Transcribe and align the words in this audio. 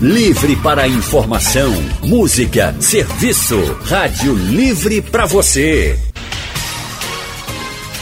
Livre 0.00 0.56
para 0.56 0.88
informação, 0.88 1.70
música, 2.02 2.74
serviço. 2.80 3.60
Rádio 3.84 4.34
Livre 4.34 5.02
para 5.02 5.26
você. 5.26 5.98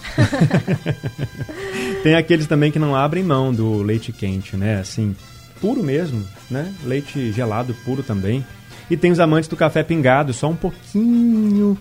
tem 2.02 2.14
aqueles 2.14 2.46
também 2.46 2.70
que 2.70 2.78
não 2.78 2.94
abrem 2.94 3.22
mão 3.22 3.52
do 3.52 3.82
leite 3.82 4.12
quente, 4.12 4.56
né? 4.56 4.80
Assim, 4.80 5.14
puro 5.60 5.82
mesmo, 5.82 6.24
né? 6.50 6.72
Leite 6.84 7.32
gelado 7.32 7.74
puro 7.84 8.02
também. 8.02 8.44
E 8.90 8.96
tem 8.96 9.10
os 9.10 9.20
amantes 9.20 9.48
do 9.48 9.56
café 9.56 9.82
pingado, 9.82 10.32
só 10.32 10.48
um 10.48 10.56
pouquinho 10.56 11.76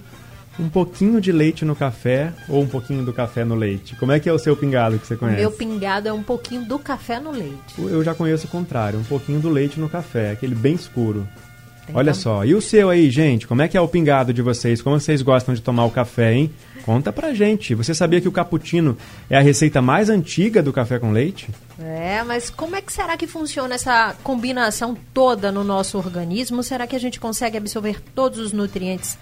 um 0.59 0.69
pouquinho 0.69 1.21
de 1.21 1.31
leite 1.31 1.63
no 1.63 1.75
café 1.75 2.33
ou 2.49 2.61
um 2.61 2.67
pouquinho 2.67 3.03
do 3.03 3.13
café 3.13 3.43
no 3.43 3.55
leite? 3.55 3.95
Como 3.95 4.11
é 4.11 4.19
que 4.19 4.27
é 4.27 4.33
o 4.33 4.39
seu 4.39 4.55
pingado 4.55 4.97
que 4.97 5.07
você 5.07 5.15
conhece? 5.15 5.39
Meu 5.39 5.51
pingado 5.51 6.07
é 6.07 6.13
um 6.13 6.23
pouquinho 6.23 6.65
do 6.65 6.79
café 6.79 7.19
no 7.19 7.31
leite. 7.31 7.75
Eu 7.77 8.03
já 8.03 8.13
conheço 8.15 8.47
o 8.47 8.49
contrário, 8.49 8.99
um 8.99 9.03
pouquinho 9.03 9.39
do 9.39 9.49
leite 9.49 9.79
no 9.79 9.89
café, 9.89 10.31
aquele 10.31 10.55
bem 10.55 10.73
escuro. 10.73 11.27
Tem 11.85 11.95
Olha 11.95 12.13
só, 12.13 12.43
e 12.43 12.53
o 12.53 12.61
seu 12.61 12.89
aí, 12.89 13.09
gente? 13.09 13.47
Como 13.47 13.61
é 13.61 13.67
que 13.67 13.77
é 13.77 13.81
o 13.81 13.87
pingado 13.87 14.33
de 14.33 14.41
vocês? 14.41 14.81
Como 14.81 14.99
vocês 14.99 15.21
gostam 15.21 15.55
de 15.55 15.61
tomar 15.61 15.85
o 15.85 15.91
café, 15.91 16.33
hein? 16.33 16.51
Conta 16.83 17.13
pra 17.13 17.33
gente. 17.33 17.75
Você 17.75 17.93
sabia 17.93 18.19
que 18.19 18.27
o 18.27 18.31
cappuccino 18.31 18.97
é 19.29 19.37
a 19.37 19.41
receita 19.41 19.81
mais 19.81 20.09
antiga 20.09 20.61
do 20.61 20.73
café 20.73 20.99
com 20.99 21.11
leite? 21.11 21.49
É, 21.79 22.23
mas 22.23 22.49
como 22.49 22.75
é 22.75 22.81
que 22.81 22.91
será 22.91 23.15
que 23.15 23.27
funciona 23.27 23.75
essa 23.75 24.15
combinação 24.23 24.97
toda 25.13 25.51
no 25.51 25.63
nosso 25.63 25.97
organismo? 25.97 26.63
Será 26.63 26.87
que 26.87 26.95
a 26.95 26.99
gente 26.99 27.19
consegue 27.19 27.57
absorver 27.57 28.01
todos 28.15 28.39
os 28.39 28.53
nutrientes 28.53 29.17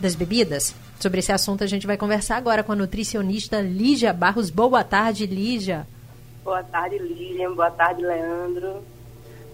das 0.00 0.14
bebidas? 0.14 0.74
Sobre 0.98 1.20
esse 1.20 1.32
assunto 1.32 1.64
a 1.64 1.66
gente 1.66 1.86
vai 1.86 1.96
conversar 1.96 2.36
agora 2.36 2.62
com 2.62 2.72
a 2.72 2.76
nutricionista 2.76 3.60
Lígia 3.60 4.12
Barros. 4.12 4.50
Boa 4.50 4.82
tarde, 4.82 5.26
Lígia. 5.26 5.86
Boa 6.44 6.62
tarde, 6.62 6.96
Lilian. 6.98 7.54
Boa 7.54 7.70
tarde, 7.70 8.02
Leandro. 8.02 8.84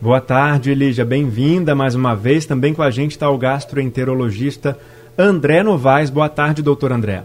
Boa 0.01 0.21
tarde, 0.21 0.75
Lígia. 0.75 1.05
Bem-vinda 1.05 1.75
mais 1.75 1.95
uma 1.95 2.15
vez. 2.15 2.45
Também 2.45 2.75
com 2.75 2.83
a 2.83 2.91
gente 2.91 3.13
está 3.13 3.31
o 3.31 3.39
gastroenterologista 3.39 4.79
André 5.17 5.63
Novaes. 5.63 6.11
Boa 6.11 6.29
tarde, 6.29 6.61
doutor 6.61 6.93
André. 6.93 7.23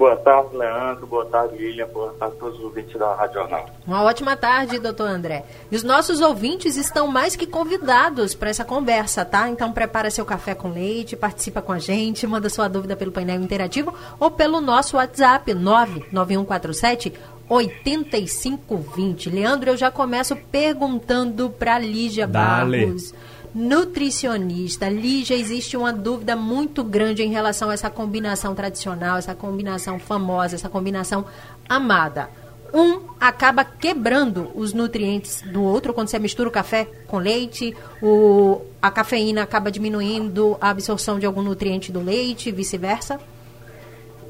Boa 0.00 0.16
tarde, 0.16 0.56
Leandro. 0.56 1.06
Boa 1.06 1.26
tarde, 1.26 1.58
Lilian. 1.58 1.86
Boa 1.88 2.14
tarde 2.14 2.34
a 2.34 2.40
todos 2.40 2.58
os 2.58 2.64
ouvintes 2.64 2.98
da 2.98 3.14
Rádio 3.14 3.34
Jornal. 3.34 3.66
Uma 3.86 4.02
ótima 4.02 4.34
tarde, 4.34 4.78
doutor 4.78 5.06
André. 5.06 5.44
E 5.70 5.76
os 5.76 5.82
nossos 5.82 6.22
ouvintes 6.22 6.78
estão 6.78 7.06
mais 7.06 7.36
que 7.36 7.46
convidados 7.46 8.34
para 8.34 8.48
essa 8.48 8.64
conversa, 8.64 9.26
tá? 9.26 9.50
Então 9.50 9.70
prepara 9.72 10.10
seu 10.10 10.24
café 10.24 10.54
com 10.54 10.70
leite, 10.72 11.16
participa 11.16 11.60
com 11.60 11.70
a 11.70 11.78
gente, 11.78 12.26
manda 12.26 12.48
sua 12.48 12.66
dúvida 12.66 12.96
pelo 12.96 13.12
painel 13.12 13.42
interativo 13.42 13.92
ou 14.18 14.30
pelo 14.30 14.58
nosso 14.58 14.96
WhatsApp 14.96 15.52
99147 15.52 17.12
8520. 17.46 19.28
Leandro, 19.28 19.68
eu 19.68 19.76
já 19.76 19.90
começo 19.90 20.34
perguntando 20.50 21.50
para 21.50 21.78
Lígia 21.78 22.26
Dale. 22.26 22.86
Barros 22.86 23.12
nutricionista. 23.54 24.88
Lígia, 24.88 25.36
existe 25.36 25.76
uma 25.76 25.92
dúvida 25.92 26.36
muito 26.36 26.84
grande 26.84 27.22
em 27.22 27.30
relação 27.30 27.70
a 27.70 27.74
essa 27.74 27.90
combinação 27.90 28.54
tradicional, 28.54 29.18
essa 29.18 29.34
combinação 29.34 29.98
famosa, 29.98 30.56
essa 30.56 30.68
combinação 30.68 31.24
amada. 31.68 32.30
Um 32.72 33.00
acaba 33.20 33.64
quebrando 33.64 34.50
os 34.54 34.72
nutrientes 34.72 35.42
do 35.42 35.62
outro 35.62 35.92
quando 35.92 36.08
você 36.08 36.18
mistura 36.18 36.48
o 36.48 36.52
café 36.52 36.86
com 37.08 37.18
leite, 37.18 37.76
o, 38.00 38.60
a 38.80 38.90
cafeína 38.90 39.42
acaba 39.42 39.72
diminuindo 39.72 40.56
a 40.60 40.70
absorção 40.70 41.18
de 41.18 41.26
algum 41.26 41.42
nutriente 41.42 41.90
do 41.90 42.00
leite, 42.00 42.52
vice-versa? 42.52 43.20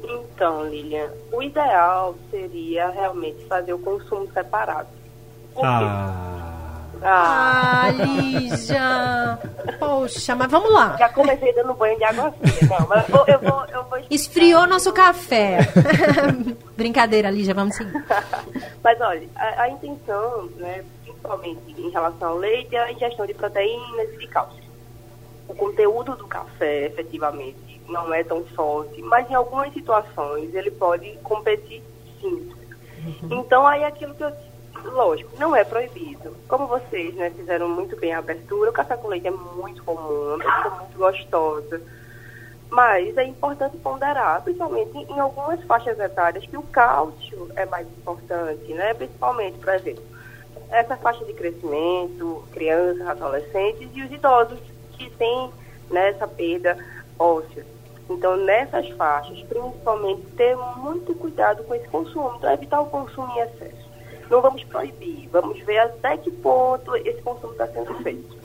Então, 0.03 0.67
Lilian, 0.67 1.11
o 1.31 1.43
ideal 1.43 2.15
seria 2.31 2.89
realmente 2.89 3.45
fazer 3.45 3.73
o 3.73 3.79
consumo 3.79 4.27
separado. 4.33 4.89
Por 5.53 5.63
ah. 5.63 6.40
Ah, 7.03 7.89
Lígia! 7.91 9.39
Poxa, 9.79 10.35
mas 10.35 10.51
vamos 10.51 10.71
lá. 10.71 10.95
Já 10.97 11.09
comecei 11.09 11.51
dando 11.53 11.73
banho 11.73 11.97
de 11.97 12.03
água 12.03 12.31
fria. 12.31 12.69
Não, 12.69 12.87
mas 12.87 13.09
eu 13.09 13.15
vou, 13.15 13.25
eu 13.27 13.39
vou, 13.39 13.65
eu 13.65 13.83
vou 13.85 13.99
Esfriou 14.09 14.67
nosso 14.67 14.93
café. 14.93 15.59
Brincadeira, 16.77 17.31
Lígia, 17.31 17.53
vamos 17.53 17.75
seguir. 17.75 17.93
mas 18.83 19.01
olha, 19.01 19.27
a, 19.35 19.63
a, 19.63 19.69
intenção, 19.69 20.45
né, 20.57 20.83
principalmente 21.03 21.75
em 21.77 21.89
relação 21.89 22.29
ao 22.29 22.37
leite, 22.37 22.75
é 22.75 22.83
a 22.83 22.91
ingestão 22.91 23.25
de 23.25 23.33
proteínas 23.33 24.13
e 24.13 24.17
de 24.17 24.27
cálcio. 24.27 24.61
O 25.47 25.55
conteúdo 25.55 26.15
do 26.15 26.27
café, 26.27 26.85
efetivamente, 26.85 27.81
não 27.89 28.13
é 28.13 28.23
tão 28.23 28.43
forte, 28.55 29.01
mas 29.01 29.29
em 29.29 29.33
algumas 29.33 29.73
situações 29.73 30.53
ele 30.53 30.71
pode 30.71 31.09
competir 31.23 31.83
sim. 32.21 32.51
Uhum. 33.03 33.39
Então, 33.39 33.65
aí 33.65 33.81
é 33.81 33.87
aquilo 33.87 34.13
que 34.13 34.23
eu 34.23 34.31
lógico, 34.89 35.31
não 35.37 35.55
é 35.55 35.63
proibido. 35.63 36.35
Como 36.47 36.67
vocês 36.67 37.13
né, 37.15 37.29
fizeram 37.31 37.69
muito 37.69 37.95
bem 37.97 38.13
a 38.13 38.19
abertura, 38.19 38.69
o 38.69 38.73
café 38.73 38.95
com 38.97 39.07
leite 39.07 39.27
é 39.27 39.31
muito 39.31 39.83
comum, 39.83 40.37
é 40.41 40.69
muito 40.69 40.97
gostosa. 40.97 41.81
Mas 42.69 43.17
é 43.17 43.25
importante 43.25 43.77
ponderar, 43.77 44.41
principalmente 44.43 44.97
em 44.97 45.19
algumas 45.19 45.61
faixas 45.63 45.99
etárias, 45.99 46.45
que 46.45 46.55
o 46.57 46.63
cálcio 46.63 47.49
é 47.55 47.65
mais 47.65 47.85
importante, 47.87 48.73
né? 48.73 48.93
Principalmente, 48.93 49.57
por 49.57 49.73
exemplo, 49.73 50.03
essa 50.69 50.95
faixa 50.95 51.25
de 51.25 51.33
crescimento, 51.33 52.43
crianças, 52.53 53.05
adolescentes 53.05 53.89
e 53.93 54.01
os 54.01 54.11
idosos 54.11 54.59
que 54.93 55.09
têm 55.09 55.51
né, 55.89 56.11
essa 56.11 56.27
perda 56.27 56.77
óssea. 57.19 57.65
Então, 58.09 58.37
nessas 58.37 58.87
faixas, 58.91 59.41
principalmente, 59.43 60.21
ter 60.37 60.55
muito 60.77 61.13
cuidado 61.15 61.63
com 61.65 61.75
esse 61.75 61.87
consumo, 61.89 62.39
para 62.39 62.53
evitar 62.53 62.79
o 62.81 62.85
consumo 62.85 63.31
em 63.35 63.39
excesso 63.39 63.90
não 64.31 64.41
vamos 64.41 64.63
proibir, 64.63 65.27
vamos 65.31 65.59
ver 65.63 65.77
até 65.79 66.17
que 66.17 66.31
ponto 66.31 66.95
esse 66.95 67.21
consumo 67.21 67.51
está 67.51 67.67
sendo 67.67 67.93
feito. 67.95 68.41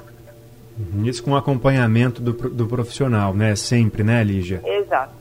Uhum. 0.79 1.07
Isso 1.07 1.23
com 1.23 1.35
acompanhamento 1.35 2.21
do, 2.21 2.33
do 2.33 2.67
profissional, 2.67 3.33
né? 3.33 3.55
Sempre, 3.55 4.03
né, 4.03 4.23
Lígia? 4.23 4.61
Exato. 4.65 5.15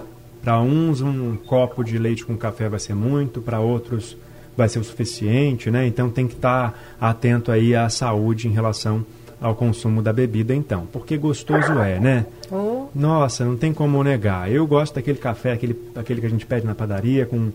Para 0.43 0.59
uns, 0.59 1.01
um 1.01 1.37
copo 1.37 1.83
de 1.83 1.97
leite 1.97 2.25
com 2.25 2.35
café 2.35 2.67
vai 2.67 2.79
ser 2.79 2.95
muito, 2.95 3.41
para 3.41 3.59
outros 3.59 4.17
vai 4.57 4.67
ser 4.67 4.79
o 4.79 4.83
suficiente, 4.83 5.69
né? 5.69 5.85
Então 5.85 6.09
tem 6.09 6.27
que 6.27 6.33
estar 6.33 6.71
tá 6.71 6.77
atento 6.99 7.51
aí 7.51 7.75
à 7.75 7.87
saúde 7.87 8.47
em 8.47 8.51
relação 8.51 9.05
ao 9.39 9.53
consumo 9.53 10.01
da 10.01 10.11
bebida, 10.11 10.53
então. 10.53 10.87
Porque 10.91 11.17
gostoso 11.17 11.73
é, 11.79 11.99
né? 11.99 12.25
Oh. 12.51 12.87
Nossa, 12.93 13.45
não 13.45 13.55
tem 13.55 13.73
como 13.73 14.03
negar. 14.03 14.51
Eu 14.51 14.65
gosto 14.65 14.95
daquele 14.95 15.17
café, 15.17 15.51
aquele, 15.51 15.79
aquele 15.95 16.21
que 16.21 16.27
a 16.27 16.29
gente 16.29 16.45
pede 16.45 16.65
na 16.65 16.73
padaria, 16.73 17.25
com 17.25 17.51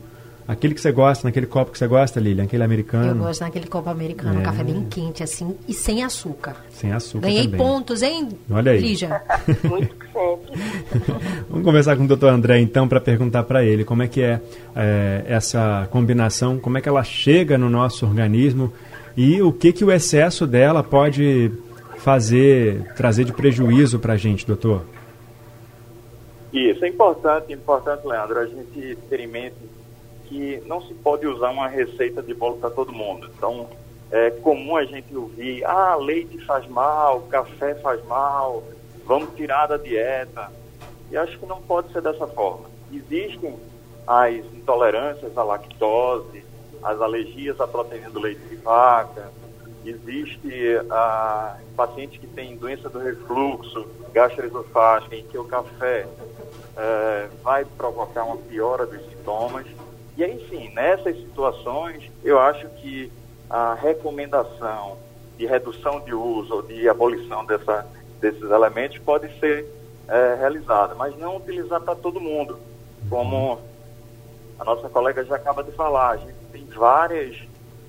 Aquele 0.51 0.75
que 0.75 0.81
você 0.81 0.91
gosta, 0.91 1.29
naquele 1.29 1.47
copo 1.47 1.71
que 1.71 1.79
você 1.79 1.87
gosta, 1.87 2.19
Lilian, 2.19 2.43
aquele 2.43 2.65
americano. 2.65 3.07
Eu 3.07 3.15
gosto 3.15 3.43
naquele 3.43 3.69
copo 3.69 3.89
americano, 3.89 4.41
é. 4.41 4.43
café 4.43 4.65
bem 4.65 4.85
quente, 4.91 5.23
assim, 5.23 5.55
e 5.69 5.73
sem 5.73 6.03
açúcar. 6.03 6.57
Sem 6.71 6.91
açúcar 6.91 7.29
Ganhei 7.29 7.45
também. 7.45 7.61
pontos, 7.61 8.03
hein, 8.03 8.29
Olha 8.51 8.73
aí. 8.73 8.81
Lígia? 8.81 9.23
Muito 9.63 9.95
Vamos 11.49 11.65
conversar 11.65 11.97
com 11.97 12.03
o 12.03 12.09
doutor 12.09 12.31
André, 12.31 12.59
então, 12.59 12.89
para 12.89 13.01
perguntar 13.01 13.45
para 13.45 13.65
ele 13.65 13.85
como 13.85 14.03
é 14.03 14.09
que 14.09 14.23
é, 14.23 14.41
é, 14.75 15.23
essa 15.29 15.87
combinação, 15.93 16.59
como 16.59 16.79
é 16.79 16.81
que 16.81 16.89
ela 16.89 17.05
chega 17.05 17.57
no 17.57 17.71
nosso 17.71 18.05
organismo 18.05 18.73
e 19.17 19.41
o 19.41 19.53
que, 19.53 19.73
que 19.73 19.85
o 19.85 19.93
excesso 19.93 20.49
dela 20.49 20.83
pode 20.83 21.53
fazer, 21.99 22.93
trazer 22.97 23.23
de 23.25 23.33
prejuízo 23.33 24.01
para 24.01 24.15
a 24.15 24.17
gente, 24.17 24.45
doutor. 24.45 24.83
Isso, 26.53 26.85
é 26.85 26.89
importante, 26.89 27.53
importante, 27.53 28.05
Leandro, 28.05 28.41
a 28.41 28.47
gente 28.47 28.99
mente 29.29 29.55
que 30.31 30.63
não 30.65 30.81
se 30.81 30.95
pode 30.95 31.27
usar 31.27 31.51
uma 31.51 31.67
receita 31.67 32.23
de 32.23 32.33
bolo 32.33 32.57
para 32.59 32.71
todo 32.71 32.93
mundo. 32.93 33.29
Então, 33.37 33.69
é 34.13 34.31
comum 34.31 34.77
a 34.77 34.85
gente 34.85 35.15
ouvir, 35.15 35.65
ah, 35.65 35.97
leite 35.97 36.39
faz 36.47 36.67
mal, 36.69 37.23
café 37.23 37.75
faz 37.75 38.03
mal, 38.07 38.63
vamos 39.05 39.35
tirar 39.35 39.67
da 39.67 39.77
dieta. 39.77 40.51
E 41.11 41.17
acho 41.17 41.37
que 41.37 41.47
não 41.47 41.61
pode 41.61 41.93
ser 41.93 42.01
dessa 42.01 42.29
forma. 42.29 42.71
Existem 42.93 43.57
as 44.07 44.37
intolerâncias 44.55 45.37
à 45.37 45.43
lactose, 45.43 46.45
as 46.81 47.01
alergias 47.01 47.61
à 47.61 47.67
proteína 47.67 48.09
do 48.11 48.21
leite 48.21 48.41
de 48.49 48.57
vaca, 48.57 49.33
existe 49.85 50.79
a 50.91 51.57
paciente 51.77 52.19
que 52.19 52.27
tem 52.27 52.57
doença 52.57 52.89
do 52.89 52.99
refluxo 52.99 53.87
gastroesofágica, 54.13 55.17
em 55.17 55.25
que 55.25 55.39
o 55.39 55.45
café 55.45 56.07
é, 56.77 57.29
vai 57.43 57.65
provocar 57.65 58.25
uma 58.25 58.37
piora 58.37 58.87
dos 58.87 59.01
sintomas. 59.09 59.67
E 60.21 60.25
aí 60.25 60.47
sim, 60.51 60.69
nessas 60.75 61.17
situações, 61.17 62.11
eu 62.23 62.39
acho 62.39 62.69
que 62.69 63.11
a 63.49 63.73
recomendação 63.73 64.99
de 65.39 65.47
redução 65.47 65.99
de 66.01 66.13
uso 66.13 66.57
ou 66.57 66.63
de 66.63 66.87
abolição 66.91 67.43
dessa, 67.47 67.87
desses 68.21 68.43
elementos 68.43 68.99
pode 68.99 69.33
ser 69.41 69.65
é, 70.07 70.35
realizada, 70.39 70.95
mas 70.95 71.17
não 71.17 71.39
utilizar 71.39 71.81
para 71.81 71.95
todo 71.95 72.21
mundo. 72.21 72.59
Como 73.09 73.63
a 74.59 74.65
nossa 74.67 74.91
colega 74.91 75.25
já 75.25 75.37
acaba 75.37 75.65
de 75.65 75.73
falar, 75.73 76.11
a 76.11 76.17
gente 76.19 76.37
tem 76.53 76.67
várias, 76.67 77.43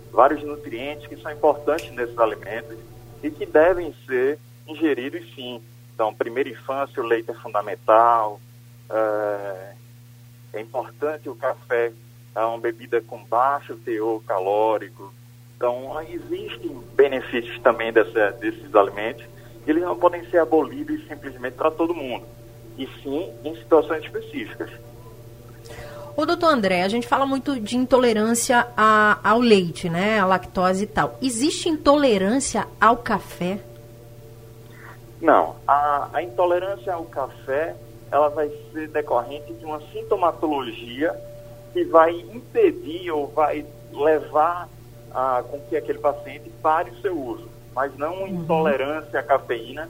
vários 0.09 0.41
nutrientes 0.41 1.07
que 1.07 1.17
são 1.17 1.33
importantes 1.33 1.91
nesses 1.91 2.17
alimentos 2.17 2.77
e 3.21 3.29
que 3.29 3.45
devem 3.45 3.93
ser 4.07 4.39
ingeridos 4.65 5.21
sim. 5.35 5.61
Então, 5.93 6.15
primeira 6.15 6.47
infância, 6.47 7.03
o 7.03 7.05
leite 7.05 7.29
é 7.29 7.33
fundamental, 7.33 8.39
é, 8.89 9.73
é 10.53 10.61
importante 10.61 11.27
o 11.27 11.35
café, 11.35 11.91
é 12.35 12.39
uma 12.39 12.59
bebida 12.59 13.01
com 13.01 13.23
baixo 13.23 13.75
teor 13.75 14.21
calórico. 14.23 15.13
Então, 15.55 16.01
existem 16.01 16.81
benefícios 16.95 17.59
também 17.59 17.91
dessa, 17.91 18.31
desses 18.31 18.73
alimentos 18.73 19.25
eles 19.67 19.83
não 19.83 19.95
podem 19.95 20.25
ser 20.29 20.39
abolidos 20.39 21.05
simplesmente 21.07 21.53
para 21.53 21.69
todo 21.69 21.93
mundo, 21.93 22.25
e 22.77 22.87
sim 23.01 23.31
em 23.43 23.55
situações 23.55 24.03
específicas. 24.03 24.69
O 26.15 26.25
doutor 26.25 26.47
André, 26.47 26.83
a 26.83 26.89
gente 26.89 27.07
fala 27.07 27.25
muito 27.25 27.59
de 27.59 27.77
intolerância 27.77 28.67
a, 28.75 29.19
ao 29.23 29.39
leite, 29.39 29.89
né? 29.89 30.19
A 30.19 30.25
lactose 30.25 30.83
e 30.83 30.87
tal. 30.87 31.17
Existe 31.21 31.69
intolerância 31.69 32.67
ao 32.79 32.97
café? 32.97 33.59
Não. 35.21 35.55
A, 35.65 36.09
a 36.11 36.21
intolerância 36.21 36.93
ao 36.93 37.05
café, 37.05 37.75
ela 38.11 38.27
vai 38.29 38.51
ser 38.73 38.89
decorrente 38.89 39.53
de 39.53 39.63
uma 39.63 39.79
sintomatologia 39.93 41.15
que 41.73 41.83
vai 41.85 42.11
impedir 42.11 43.11
ou 43.11 43.27
vai 43.27 43.65
levar 43.91 44.69
a, 45.13 45.43
com 45.49 45.59
que 45.61 45.75
aquele 45.75 45.99
paciente 45.99 46.49
pare 46.61 46.91
o 46.91 47.01
seu 47.01 47.17
uso. 47.17 47.49
Mas 47.73 47.95
não 47.97 48.21
uhum. 48.21 48.27
intolerância 48.27 49.19
à 49.19 49.23
cafeína, 49.23 49.89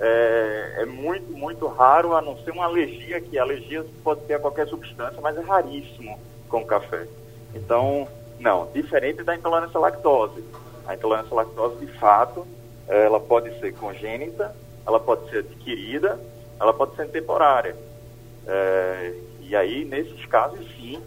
é, 0.00 0.74
é, 0.78 0.84
muito, 0.84 1.32
muito 1.32 1.66
raro, 1.66 2.14
a 2.14 2.20
não 2.20 2.36
ser 2.38 2.50
uma 2.50 2.64
alergia, 2.64 3.20
que 3.20 3.38
alergia 3.38 3.84
pode 4.02 4.22
ter 4.22 4.34
a 4.34 4.38
qualquer 4.38 4.66
substância, 4.66 5.20
mas 5.20 5.36
é 5.36 5.40
raríssimo 5.40 6.18
com 6.48 6.64
café. 6.64 7.06
Então, 7.54 8.08
não, 8.38 8.68
diferente 8.72 9.22
da 9.22 9.34
intolerância 9.36 9.78
à 9.78 9.80
lactose. 9.80 10.42
A 10.86 10.94
intolerância 10.94 11.32
à 11.32 11.36
lactose, 11.36 11.76
de 11.86 11.86
fato, 11.98 12.46
ela 12.88 13.20
pode 13.20 13.58
ser 13.60 13.72
congênita, 13.74 14.54
ela 14.86 14.98
pode 14.98 15.30
ser 15.30 15.38
adquirida, 15.38 16.18
ela 16.60 16.74
pode 16.74 16.96
ser 16.96 17.08
temporária. 17.08 17.76
É, 18.46 19.14
e 19.40 19.54
aí, 19.54 19.84
nesses 19.84 20.26
casos, 20.26 20.66
sim, 20.76 21.00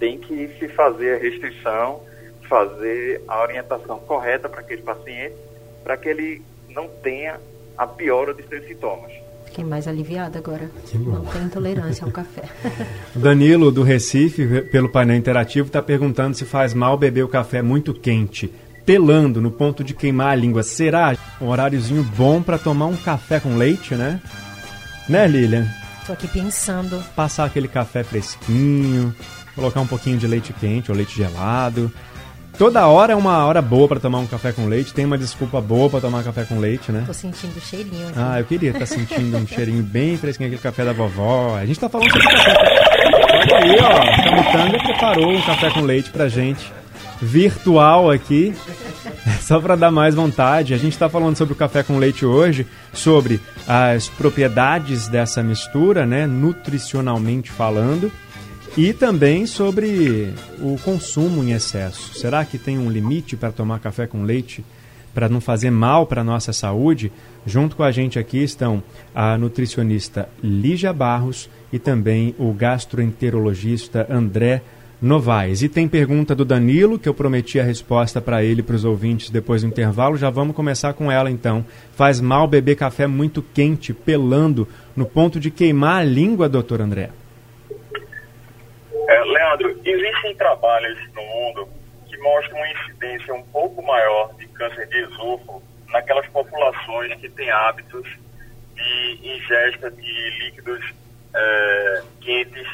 tem 0.00 0.18
que 0.18 0.48
se 0.58 0.66
fazer 0.68 1.16
a 1.16 1.18
restrição, 1.18 2.00
fazer 2.48 3.22
a 3.28 3.42
orientação 3.42 4.00
correta 4.00 4.48
para 4.48 4.60
aquele 4.60 4.82
paciente, 4.82 5.36
para 5.84 5.96
que 5.96 6.08
ele 6.08 6.42
não 6.70 6.88
tenha 7.02 7.38
a 7.76 7.86
piora 7.86 8.34
dos 8.34 8.46
seus 8.46 8.66
sintomas. 8.66 9.12
Fiquei 9.44 9.64
mais 9.64 9.86
aliviada 9.86 10.38
agora. 10.38 10.70
Não 10.94 11.24
tem 11.26 11.42
intolerância 11.42 12.04
ao 12.04 12.10
café. 12.10 12.42
Danilo, 13.14 13.70
do 13.70 13.82
Recife, 13.82 14.62
pelo 14.62 14.88
painel 14.88 15.16
interativo, 15.16 15.66
está 15.66 15.82
perguntando 15.82 16.36
se 16.36 16.44
faz 16.44 16.72
mal 16.72 16.96
beber 16.96 17.24
o 17.24 17.28
café 17.28 17.60
muito 17.60 17.92
quente, 17.92 18.52
pelando 18.86 19.40
no 19.40 19.50
ponto 19.50 19.84
de 19.84 19.92
queimar 19.92 20.32
a 20.32 20.36
língua. 20.36 20.62
Será 20.62 21.16
um 21.40 21.48
horáriozinho 21.48 22.02
bom 22.16 22.42
para 22.42 22.58
tomar 22.58 22.86
um 22.86 22.96
café 22.96 23.40
com 23.40 23.56
leite, 23.56 23.94
né? 23.94 24.20
Né, 25.08 25.26
Lilian? 25.26 25.79
Estou 26.10 26.26
aqui 26.26 26.40
pensando. 26.40 27.04
Passar 27.14 27.44
aquele 27.44 27.68
café 27.68 28.02
fresquinho, 28.02 29.14
colocar 29.54 29.80
um 29.80 29.86
pouquinho 29.86 30.18
de 30.18 30.26
leite 30.26 30.52
quente 30.52 30.90
ou 30.90 30.96
leite 30.96 31.16
gelado. 31.16 31.92
Toda 32.58 32.84
hora 32.88 33.12
é 33.12 33.16
uma 33.16 33.44
hora 33.46 33.62
boa 33.62 33.86
para 33.86 34.00
tomar 34.00 34.18
um 34.18 34.26
café 34.26 34.50
com 34.50 34.66
leite. 34.66 34.92
Tem 34.92 35.04
uma 35.04 35.16
desculpa 35.16 35.60
boa 35.60 35.88
para 35.88 36.00
tomar 36.00 36.24
café 36.24 36.44
com 36.44 36.58
leite, 36.58 36.90
né? 36.90 37.04
Tô 37.06 37.14
sentindo 37.14 37.56
o 37.56 37.60
cheirinho 37.60 38.08
aqui. 38.08 38.18
Ah, 38.18 38.40
eu 38.40 38.44
queria 38.44 38.70
estar 38.70 38.80
tá 38.80 38.86
sentindo 38.86 39.36
um 39.36 39.46
cheirinho 39.48 39.84
bem 39.84 40.16
fresquinho, 40.16 40.48
aquele 40.48 40.60
café 40.60 40.84
da 40.84 40.92
vovó. 40.92 41.56
A 41.56 41.64
gente 41.64 41.78
tá 41.78 41.88
falando 41.88 42.10
sobre 42.10 42.26
café. 42.26 42.54
Olha 43.34 43.56
aí, 43.56 43.76
ó. 43.80 44.24
Camutanga 44.24 44.82
preparou 44.82 45.30
um 45.30 45.42
café 45.42 45.70
com 45.70 45.80
leite 45.82 46.10
pra 46.10 46.28
gente. 46.28 46.72
Virtual 47.22 48.10
aqui. 48.10 48.52
Só 49.40 49.60
para 49.60 49.76
dar 49.76 49.90
mais 49.90 50.14
vontade. 50.14 50.74
A 50.74 50.78
gente 50.78 50.92
está 50.92 51.08
falando 51.08 51.36
sobre 51.36 51.52
o 51.52 51.56
café 51.56 51.82
com 51.82 51.98
leite 51.98 52.24
hoje, 52.24 52.66
sobre 52.92 53.40
as 53.66 54.08
propriedades 54.08 55.08
dessa 55.08 55.42
mistura, 55.42 56.06
né? 56.06 56.26
Nutricionalmente 56.26 57.50
falando 57.50 58.10
e 58.76 58.92
também 58.92 59.46
sobre 59.46 60.32
o 60.60 60.78
consumo 60.84 61.42
em 61.42 61.52
excesso. 61.52 62.14
Será 62.14 62.44
que 62.44 62.58
tem 62.58 62.78
um 62.78 62.90
limite 62.90 63.36
para 63.36 63.50
tomar 63.50 63.80
café 63.80 64.06
com 64.06 64.22
leite 64.22 64.64
para 65.12 65.28
não 65.28 65.40
fazer 65.40 65.70
mal 65.70 66.06
para 66.06 66.20
a 66.20 66.24
nossa 66.24 66.52
saúde? 66.52 67.10
Junto 67.44 67.74
com 67.74 67.82
a 67.82 67.90
gente 67.90 68.18
aqui 68.18 68.38
estão 68.38 68.82
a 69.14 69.36
nutricionista 69.36 70.28
Lígia 70.42 70.92
Barros 70.92 71.50
e 71.72 71.78
também 71.78 72.34
o 72.38 72.52
gastroenterologista 72.52 74.06
André 74.08 74.62
Novaes. 75.00 75.62
E 75.62 75.68
tem 75.68 75.88
pergunta 75.88 76.34
do 76.34 76.44
Danilo, 76.44 76.98
que 76.98 77.08
eu 77.08 77.14
prometi 77.14 77.58
a 77.58 77.64
resposta 77.64 78.20
para 78.20 78.42
ele 78.44 78.62
para 78.62 78.76
os 78.76 78.84
ouvintes 78.84 79.30
depois 79.30 79.62
do 79.62 79.68
intervalo. 79.68 80.16
Já 80.16 80.28
vamos 80.28 80.54
começar 80.54 80.92
com 80.92 81.10
ela 81.10 81.30
então. 81.30 81.64
Faz 81.92 82.20
mal 82.20 82.46
beber 82.46 82.76
café 82.76 83.06
muito 83.06 83.42
quente, 83.42 83.94
pelando, 83.94 84.68
no 84.94 85.06
ponto 85.06 85.40
de 85.40 85.50
queimar 85.50 86.00
a 86.00 86.04
língua, 86.04 86.48
doutor 86.48 86.82
André? 86.82 87.10
É, 89.08 89.24
Leandro, 89.24 89.80
existem 89.84 90.36
trabalhos 90.36 90.98
no 91.14 91.22
mundo 91.22 91.68
que 92.06 92.16
mostram 92.18 92.58
uma 92.58 92.68
incidência 92.68 93.34
um 93.34 93.42
pouco 93.44 93.82
maior 93.82 94.34
de 94.38 94.46
câncer 94.48 94.86
de 94.88 94.98
esôfago 94.98 95.62
naquelas 95.88 96.26
populações 96.28 97.14
que 97.20 97.28
têm 97.30 97.50
hábitos 97.50 98.06
de 98.74 99.18
ingesta 99.22 99.90
de 99.90 100.30
líquidos 100.44 100.92
é, 101.34 102.02
quentes 102.20 102.66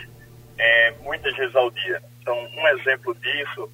é, 0.59 0.95
muitas 1.03 1.35
vezes 1.37 1.55
ao 1.55 1.71
dia. 1.71 2.03
Então, 2.27 2.37
um 2.37 2.69
exemplo 2.81 3.15
disso 3.15 3.71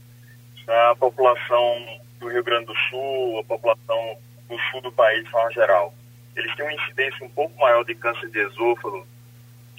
a 0.69 0.95
população 0.95 1.87
do 2.21 2.29
Rio 2.29 2.45
Grande 2.45 2.67
do 2.67 2.77
Sul, 2.91 3.39
a 3.41 3.45
população 3.45 4.17
do 4.47 4.59
sul 4.71 4.83
do 4.83 4.93
país 4.93 5.25
de 5.25 5.31
forma 5.31 5.51
geral. 5.53 5.95
Eles 6.37 6.55
têm 6.55 6.67
uma 6.67 6.75
incidência 6.75 7.25
um 7.25 7.31
pouco 7.31 7.59
maior 7.59 7.83
de 7.85 7.95
câncer 7.95 8.29
de 8.29 8.41
esôfago 8.41 9.07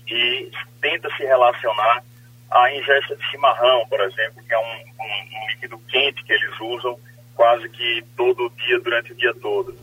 e 0.07 0.51
tenta 0.81 1.07
se 1.15 1.23
relacionar 1.23 2.03
a 2.49 2.73
ingesta 2.73 3.15
de 3.15 3.23
chimarrão, 3.29 3.85
por 3.87 4.01
exemplo, 4.01 4.43
que 4.43 4.53
é 4.53 4.57
um, 4.57 4.63
um, 4.63 5.43
um 5.43 5.49
líquido 5.49 5.77
quente 5.87 6.23
que 6.23 6.33
eles 6.33 6.59
usam 6.59 6.99
quase 7.35 7.69
que 7.69 8.03
todo 8.17 8.51
dia, 8.57 8.79
durante 8.79 9.11
o 9.11 9.15
dia 9.15 9.33
todo. 9.35 9.77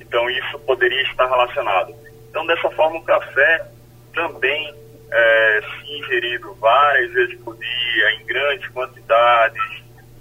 Então, 0.00 0.30
isso 0.30 0.58
poderia 0.60 1.02
estar 1.02 1.28
relacionado. 1.28 1.92
Então, 2.30 2.46
dessa 2.46 2.70
forma, 2.70 2.98
o 2.98 3.04
café 3.04 3.68
também, 4.14 4.74
é, 5.10 5.60
ingerido 5.86 6.54
várias 6.54 7.12
vezes 7.12 7.38
por 7.40 7.56
dia, 7.56 8.12
em 8.12 8.26
grandes 8.26 8.68
quantidades, 8.68 9.62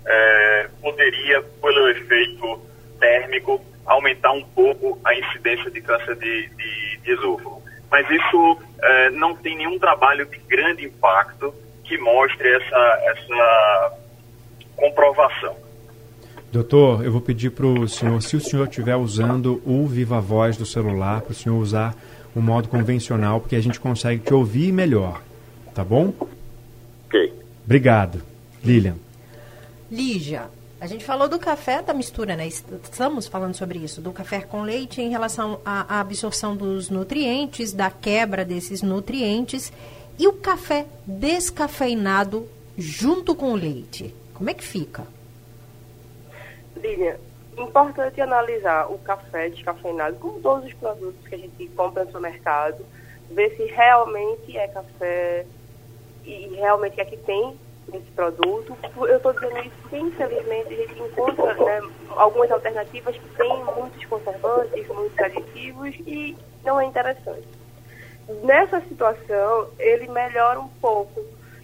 é, 0.05 0.69
poderia, 0.81 1.41
pelo 1.41 1.89
efeito 1.89 2.61
térmico, 2.99 3.63
aumentar 3.85 4.31
um 4.31 4.43
pouco 4.43 4.99
a 5.03 5.13
incidência 5.13 5.69
de 5.71 5.81
câncer 5.81 6.15
de, 6.15 6.49
de, 6.49 6.97
de 7.03 7.11
esôfago. 7.11 7.61
Mas 7.89 8.09
isso 8.09 8.57
é, 8.81 9.09
não 9.11 9.35
tem 9.35 9.57
nenhum 9.57 9.79
trabalho 9.79 10.25
de 10.25 10.37
grande 10.39 10.85
impacto 10.85 11.53
que 11.83 11.97
mostre 11.97 12.53
essa, 12.53 13.01
essa 13.05 13.97
comprovação. 14.75 15.55
Doutor, 16.51 17.03
eu 17.03 17.11
vou 17.11 17.21
pedir 17.21 17.51
para 17.51 17.65
o 17.65 17.87
senhor, 17.87 18.21
se 18.21 18.35
o 18.35 18.41
senhor 18.41 18.67
estiver 18.67 18.95
usando 18.95 19.61
o 19.65 19.85
Viva 19.85 20.19
Voz 20.19 20.57
do 20.57 20.65
celular, 20.65 21.21
para 21.21 21.31
o 21.31 21.35
senhor 21.35 21.57
usar 21.57 21.93
o 22.37 22.41
modo 22.41 22.67
convencional, 22.67 23.41
porque 23.41 23.55
a 23.55 23.61
gente 23.61 23.79
consegue 23.79 24.21
te 24.23 24.31
ouvir 24.31 24.71
melhor. 24.71 25.23
Tá 25.73 25.83
bom? 25.83 26.13
Ok. 27.07 27.33
Obrigado. 27.65 28.21
Lilian. 28.63 28.95
Lígia, 29.91 30.43
a 30.79 30.85
gente 30.85 31.03
falou 31.03 31.27
do 31.27 31.39
café, 31.39 31.81
da 31.81 31.95
mistura, 31.95 32.35
né? 32.35 32.45
Estamos 32.47 33.25
falando 33.25 33.55
sobre 33.55 33.79
isso, 33.79 34.01
do 34.01 34.11
café 34.11 34.41
com 34.41 34.61
leite 34.61 35.01
em 35.01 35.09
relação 35.09 35.59
à 35.65 35.99
absorção 35.99 36.55
dos 36.55 36.91
nutrientes, 36.91 37.73
da 37.73 37.89
quebra 37.89 38.45
desses 38.45 38.83
nutrientes 38.83 39.73
e 40.19 40.27
o 40.27 40.33
café 40.33 40.85
descafeinado 41.07 42.47
junto 42.77 43.33
com 43.33 43.51
o 43.51 43.55
leite? 43.55 44.13
Como 44.35 44.47
é 44.47 44.53
que 44.53 44.63
fica? 44.63 45.07
Lívia, 46.75 47.19
importante 47.57 48.21
analisar 48.21 48.91
o 48.91 48.97
café 48.99 49.49
descafeinado, 49.49 50.17
como 50.17 50.39
todos 50.39 50.65
os 50.65 50.73
produtos 50.73 51.27
que 51.27 51.35
a 51.35 51.37
gente 51.37 51.67
compra 51.69 52.03
no 52.03 52.11
supermercado, 52.11 52.85
ver 53.31 53.55
se 53.55 53.65
realmente 53.65 54.57
é 54.57 54.67
café 54.67 55.45
e 56.23 56.47
realmente 56.55 56.99
é 56.99 57.05
que 57.05 57.17
tem 57.17 57.57
nesse 57.91 58.11
produto. 58.11 58.77
Eu 58.97 59.17
estou 59.17 59.33
dizendo 59.33 59.59
isso 59.59 59.75
porque, 59.81 59.97
infelizmente, 59.97 60.73
a 60.73 60.77
gente 60.77 61.01
encontra 61.01 61.53
né, 61.53 61.81
algumas 62.09 62.51
alternativas 62.51 63.17
que 63.17 63.29
têm 63.35 63.63
muitos 63.75 64.05
conservantes, 64.05 64.87
muitos 64.87 65.19
aditivos 65.19 65.95
e 66.05 66.37
não 66.63 66.79
é 66.79 66.85
interessante. 66.85 67.47
Nessa 68.43 68.81
situação, 68.81 69.69
ele 69.79 70.07
melhora 70.07 70.59
um 70.59 70.67
pouco 70.67 71.23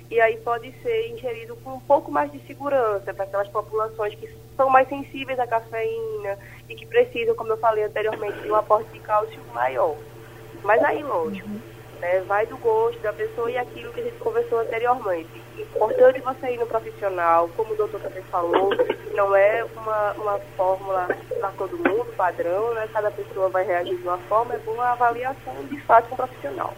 e 0.10 0.20
aí 0.22 0.38
pode 0.38 0.72
ser 0.82 1.12
ingerido 1.12 1.56
com 1.58 1.72
um 1.72 1.80
pouco 1.82 2.12
mais 2.12 2.32
de 2.32 2.40
segurança 2.46 3.14
para 3.14 3.26
aquelas 3.26 3.50
populações 3.50 4.16
que 4.16 4.28
são 4.56 4.70
mais 4.70 4.88
sensíveis 4.88 5.40
à 5.40 5.48
cafeína 5.48 6.38
e 6.70 6.76
que 6.76 6.86
precisam, 6.86 7.36
como 7.36 7.52
eu 7.52 7.58
falei 7.58 7.84
anteriormente, 7.84 8.40
de 8.40 8.52
um 8.52 8.56
aporte 8.56 8.90
de 8.92 9.00
cálcio 9.00 9.40
maior. 9.54 9.96
Mas 10.64 10.82
aí, 10.84 11.04
lógico, 11.04 11.50
né, 12.00 12.22
vai 12.28 12.46
do 12.46 12.58
gosto 12.58 13.00
da 13.02 13.14
pessoa 13.14 13.50
e 13.50 13.58
aquilo 13.58 13.94
que 13.94 14.02
a 14.02 14.04
gente 14.04 14.18
conversou 14.18 14.60
anteriormente. 14.60 15.30
Importante 15.58 16.20
você 16.20 16.54
ir 16.54 16.58
no 16.58 16.66
profissional, 16.66 17.50
como 17.56 17.74
o 17.74 17.78
doutor 17.78 18.02
também 18.02 18.24
falou, 18.24 18.70
não 19.14 19.36
é 19.36 19.64
uma, 19.76 20.12
uma 20.14 20.40
fórmula 20.58 21.08
para 21.40 21.50
todo 21.52 21.78
mundo, 21.78 22.14
padrão, 22.18 22.74
né? 22.74 22.90
Cada 22.92 23.12
pessoa 23.12 23.50
vai 23.50 23.66
reagir 23.66 23.96
de 23.96 24.04
uma 24.04 24.18
forma, 24.18 24.56
é 24.56 24.60
uma 24.70 24.92
avaliação 24.92 25.54
de 25.70 25.80
fato 25.82 26.10
com 26.10 26.16
um 26.16 26.18
profissional. 26.18 26.74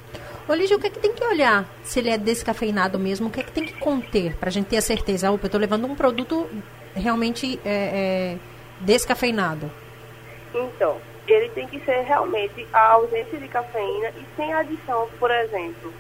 Ô, 0.48 0.54
o 0.54 0.80
que 0.80 0.88
é 0.88 0.90
que 0.92 1.00
tem 1.00 1.12
que 1.12 1.24
olhar 1.24 1.66
se 1.84 2.00
ele 2.00 2.10
é 2.12 2.18
descafeinado 2.18 3.00
mesmo? 3.00 3.28
O 3.28 3.32
que 3.32 3.40
é 3.40 3.44
que 3.44 3.52
tem 3.52 3.66
que 3.66 3.80
conter 3.80 4.36
para 4.36 4.50
a 4.50 4.52
gente 4.52 4.68
ter 4.68 4.78
a 4.78 4.82
certeza? 4.82 5.32
Opa, 5.32 5.46
eu 5.46 5.48
estou 5.48 5.60
levando 5.60 5.86
um 5.86 5.96
produto 5.96 6.48
realmente 6.96 7.60
é, 7.66 7.70
é, 7.70 8.38
descafeinado. 8.82 9.70
Então, 10.54 10.98
ele 11.28 11.50
tem 11.50 11.68
que 11.68 11.80
ser 11.82 12.02
realmente 12.02 12.68
a 12.72 12.94
ausência 12.94 13.38
de 13.38 13.48
cafeína 13.48 14.10
e 14.10 14.26
sem 14.36 14.54
adição, 14.54 15.08
por 15.20 15.32
exemplo, 15.32 15.92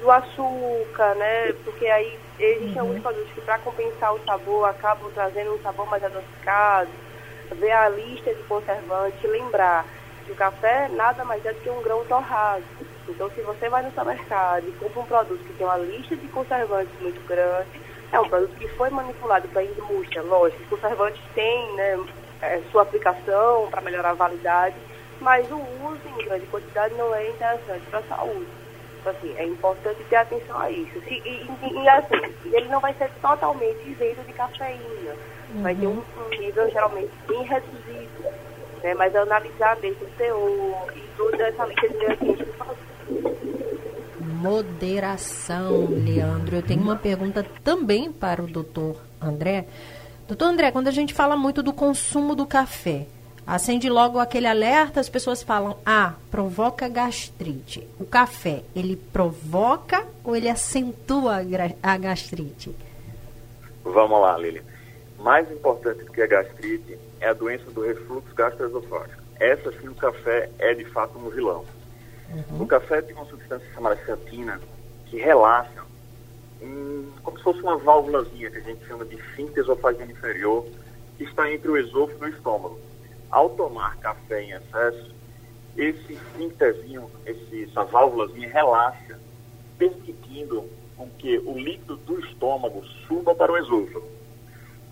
do 0.00 0.10
açúcar, 0.10 1.14
né? 1.14 1.54
Porque 1.64 1.86
aí 1.86 2.18
existem 2.38 2.74
uhum. 2.74 2.80
alguns 2.80 3.02
produtos 3.02 3.32
que 3.32 3.40
para 3.42 3.58
compensar 3.58 4.14
o 4.14 4.24
sabor 4.24 4.68
acabam 4.68 5.10
trazendo 5.12 5.54
um 5.54 5.62
sabor 5.62 5.86
mais 5.88 6.02
adocicado. 6.02 6.90
Ver 7.52 7.72
a 7.72 7.88
lista 7.90 8.34
de 8.34 8.42
conservantes, 8.44 9.22
lembrar 9.22 9.84
que 10.24 10.32
o 10.32 10.34
café 10.34 10.88
nada 10.88 11.24
mais 11.24 11.44
é 11.44 11.52
do 11.52 11.60
que 11.60 11.68
um 11.68 11.82
grão 11.82 12.04
torrado. 12.06 12.64
Então, 13.08 13.30
se 13.30 13.42
você 13.42 13.68
vai 13.68 13.82
no 13.82 13.90
supermercado 13.90 14.66
e 14.66 14.72
compra 14.72 15.00
um 15.00 15.06
produto 15.06 15.44
que 15.44 15.52
tem 15.54 15.66
uma 15.66 15.76
lista 15.76 16.16
de 16.16 16.26
conservantes 16.28 16.92
muito 17.00 17.20
grande, 17.26 17.80
é 18.12 18.20
um 18.20 18.28
produto 18.28 18.54
que 18.56 18.68
foi 18.68 18.90
manipulado 18.90 19.48
para 19.48 19.62
a 19.62 19.64
indústria. 19.64 20.22
Lógico, 20.22 20.62
os 20.62 20.68
conservantes 20.68 21.20
têm 21.34 21.74
né, 21.74 21.98
é, 22.42 22.60
sua 22.70 22.82
aplicação 22.82 23.68
para 23.70 23.80
melhorar 23.80 24.10
a 24.10 24.14
validade, 24.14 24.76
mas 25.20 25.50
o 25.50 25.56
uso 25.56 26.00
em 26.06 26.24
grande 26.24 26.46
quantidade 26.46 26.94
não 26.94 27.14
é 27.14 27.30
interessante 27.30 27.86
para 27.90 28.00
a 28.00 28.02
saúde. 28.02 28.46
Então, 29.00 29.12
assim, 29.12 29.34
é 29.36 29.46
importante 29.46 30.04
ter 30.08 30.16
atenção 30.16 30.60
a 30.60 30.70
isso. 30.70 31.00
Se, 31.00 31.14
e, 31.14 31.50
e, 31.62 31.82
e, 31.82 31.88
assim, 31.88 32.34
ele 32.52 32.68
não 32.68 32.80
vai 32.80 32.94
ser 32.94 33.10
totalmente 33.20 33.88
isento 33.88 34.22
de 34.22 34.32
cafeína. 34.32 35.14
Uhum. 35.54 35.62
Vai 35.62 35.74
ter 35.74 35.86
um, 35.86 36.02
um, 36.18 36.28
nível 36.38 36.70
geralmente 36.70 37.10
bem 37.26 37.42
reduzido. 37.42 38.24
Né? 38.82 38.94
Mas 38.94 39.16
analisar 39.16 39.76
mesmo 39.78 40.06
o 40.06 40.10
teor 40.10 40.92
e 40.94 41.00
toda 41.16 41.48
essa 41.48 41.64
lista 41.64 41.88
de 41.88 41.94
ingredientes 41.96 42.52
Moderação, 44.42 45.86
Leandro. 45.86 46.56
Eu 46.56 46.62
tenho 46.62 46.82
uma 46.82 46.96
pergunta 46.96 47.46
também 47.62 48.10
para 48.10 48.42
o 48.42 48.46
doutor 48.48 48.96
André. 49.20 49.66
Doutor 50.26 50.46
André, 50.46 50.72
quando 50.72 50.88
a 50.88 50.90
gente 50.90 51.14
fala 51.14 51.36
muito 51.36 51.62
do 51.62 51.72
consumo 51.72 52.34
do 52.34 52.44
café, 52.44 53.06
acende 53.46 53.88
logo 53.88 54.18
aquele 54.18 54.48
alerta, 54.48 54.98
as 54.98 55.08
pessoas 55.08 55.44
falam, 55.44 55.76
ah, 55.86 56.14
provoca 56.28 56.88
gastrite. 56.88 57.86
O 58.00 58.04
café, 58.04 58.64
ele 58.74 58.96
provoca 58.96 60.04
ou 60.24 60.34
ele 60.34 60.48
acentua 60.48 61.36
a 61.80 61.96
gastrite? 61.96 62.74
Vamos 63.84 64.20
lá, 64.20 64.36
Lili. 64.36 64.60
Mais 65.20 65.48
importante 65.52 66.02
do 66.02 66.10
que 66.10 66.20
a 66.20 66.26
gastrite 66.26 66.98
é 67.20 67.28
a 67.28 67.32
doença 67.32 67.70
do 67.70 67.82
refluxo 67.82 68.34
gastroesofágico. 68.34 69.22
Essa 69.38 69.70
sim, 69.80 69.86
o 69.86 69.94
café 69.94 70.50
é 70.58 70.74
de 70.74 70.84
fato 70.86 71.16
um 71.16 71.30
vilão. 71.30 71.64
Uhum. 72.32 72.62
O 72.62 72.66
café 72.66 73.02
tem 73.02 73.14
uma 73.14 73.26
substância 73.26 73.66
chamada 73.74 73.96
xantina 74.04 74.60
que 75.06 75.16
relaxa, 75.18 75.82
como 77.22 77.36
se 77.36 77.44
fosse 77.44 77.60
uma 77.60 77.76
válvulazinha 77.76 78.50
que 78.50 78.58
a 78.58 78.62
gente 78.62 78.86
chama 78.86 79.04
de 79.04 79.16
esfíncter 79.16 79.62
esofágico 79.62 80.10
inferior, 80.10 80.66
que 81.18 81.24
está 81.24 81.52
entre 81.52 81.70
o 81.70 81.76
esôfago 81.76 82.24
e 82.24 82.30
o 82.30 82.34
estômago. 82.34 82.80
Ao 83.30 83.50
tomar 83.50 83.96
café 83.98 84.42
em 84.42 84.52
excesso, 84.52 85.14
esse 85.76 86.12
esfíncterzinho, 86.12 87.10
esse, 87.26 87.64
essa 87.64 87.84
válvulazinha 87.84 88.48
relaxa, 88.48 89.18
permitindo 89.78 90.64
com 90.96 91.08
que 91.18 91.38
o 91.38 91.58
líquido 91.58 91.96
do 91.96 92.20
estômago 92.20 92.84
suba 93.06 93.34
para 93.34 93.52
o 93.52 93.58
esôfago. 93.58 94.06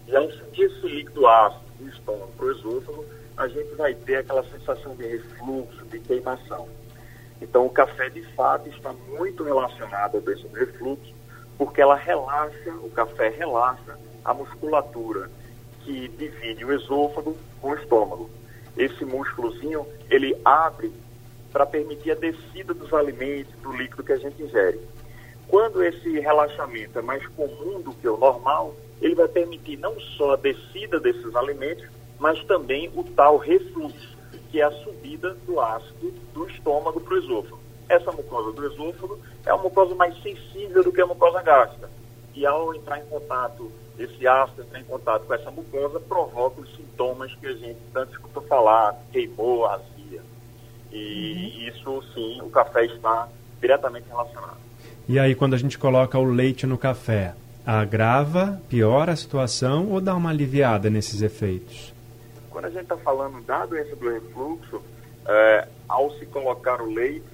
E 0.06 0.16
ao 0.16 0.30
sentir 0.30 0.62
esse 0.62 0.86
líquido 0.86 1.26
ácido 1.26 1.64
do 1.78 1.88
estômago 1.88 2.32
para 2.36 2.46
o 2.46 2.52
esôfago, 2.52 3.04
a 3.36 3.48
gente 3.48 3.74
vai 3.74 3.94
ter 3.94 4.16
aquela 4.16 4.42
sensação 4.44 4.94
de 4.96 5.06
refluxo, 5.06 5.84
de 5.86 6.00
queimação. 6.00 6.68
Então, 7.40 7.64
o 7.66 7.70
café, 7.70 8.08
de 8.10 8.22
fato, 8.34 8.68
está 8.68 8.92
muito 8.92 9.42
relacionado 9.42 10.16
ao 10.16 10.20
doença 10.20 10.46
do 10.46 10.54
refluxo, 10.54 11.14
porque 11.56 11.80
ela 11.80 11.96
relaxa, 11.96 12.70
o 12.82 12.90
café 12.90 13.28
relaxa 13.28 13.98
a 14.24 14.34
musculatura 14.34 15.30
que 15.80 16.08
divide 16.08 16.64
o 16.64 16.72
esôfago 16.72 17.36
com 17.60 17.70
o 17.70 17.74
estômago. 17.74 18.30
Esse 18.76 19.04
músculozinho, 19.04 19.86
ele 20.10 20.36
abre 20.44 20.92
para 21.52 21.66
permitir 21.66 22.12
a 22.12 22.14
descida 22.14 22.72
dos 22.72 22.92
alimentos, 22.92 23.52
do 23.62 23.72
líquido 23.72 24.04
que 24.04 24.12
a 24.12 24.18
gente 24.18 24.42
ingere. 24.42 24.80
Quando 25.48 25.82
esse 25.82 26.20
relaxamento 26.20 26.98
é 26.98 27.02
mais 27.02 27.26
comum 27.28 27.80
do 27.80 27.92
que 27.92 28.08
o 28.08 28.16
normal, 28.16 28.74
ele 29.00 29.14
vai 29.14 29.26
permitir 29.26 29.76
não 29.78 29.98
só 29.98 30.34
a 30.34 30.36
descida 30.36 31.00
desses 31.00 31.34
alimentos, 31.34 31.86
mas 32.18 32.42
também 32.44 32.90
o 32.94 33.02
tal 33.02 33.36
refluxo, 33.38 34.16
que 34.50 34.60
é 34.60 34.64
a 34.64 34.70
subida 34.70 35.34
do 35.46 35.60
ácido 35.60 36.12
do 36.34 36.48
estômago 36.48 37.00
para 37.00 37.14
o 37.14 37.18
esôfago. 37.18 37.60
Essa 37.88 38.12
mucosa 38.12 38.52
do 38.52 38.66
esôfago 38.66 39.18
é 39.44 39.52
uma 39.52 39.64
mucosa 39.64 39.94
mais 39.94 40.20
sensível 40.22 40.84
do 40.84 40.92
que 40.92 41.00
a 41.00 41.06
mucosa 41.06 41.42
gástrica. 41.42 41.90
E 42.34 42.46
ao 42.46 42.74
entrar 42.74 42.98
em 42.98 43.06
contato, 43.06 43.70
esse 43.98 44.26
ácido 44.26 44.62
entrar 44.62 44.80
em 44.80 44.84
contato 44.84 45.26
com 45.26 45.34
essa 45.34 45.50
mucosa, 45.50 46.00
provoca 46.00 46.60
os 46.60 46.76
sintomas 46.76 47.34
que 47.34 47.46
a 47.46 47.52
gente 47.52 47.78
tanto 47.92 48.12
escutou 48.12 48.42
falar, 48.44 48.96
queimou, 49.12 49.66
azia. 49.66 50.22
E 50.92 51.34
uhum. 51.34 51.68
isso, 51.68 52.04
sim, 52.14 52.40
o 52.42 52.50
café 52.50 52.84
está 52.86 53.28
diretamente 53.60 54.08
relacionado. 54.08 54.58
E 55.08 55.18
aí, 55.18 55.34
quando 55.34 55.54
a 55.54 55.58
gente 55.58 55.76
coloca 55.76 56.18
o 56.18 56.24
leite 56.24 56.66
no 56.66 56.78
café, 56.78 57.34
agrava, 57.66 58.60
piora 58.68 59.12
a 59.12 59.16
situação 59.16 59.88
ou 59.90 60.00
dá 60.00 60.14
uma 60.14 60.30
aliviada 60.30 60.88
nesses 60.88 61.20
efeitos? 61.20 61.89
Quando 62.60 62.66
a 62.66 62.70
gente 62.72 62.82
está 62.82 62.96
falando 62.98 63.40
da 63.46 63.64
doença 63.64 63.96
do 63.96 64.10
refluxo, 64.10 64.82
é, 65.26 65.66
ao 65.88 66.10
se 66.18 66.26
colocar 66.26 66.82
o 66.82 66.92
leite, 66.92 67.24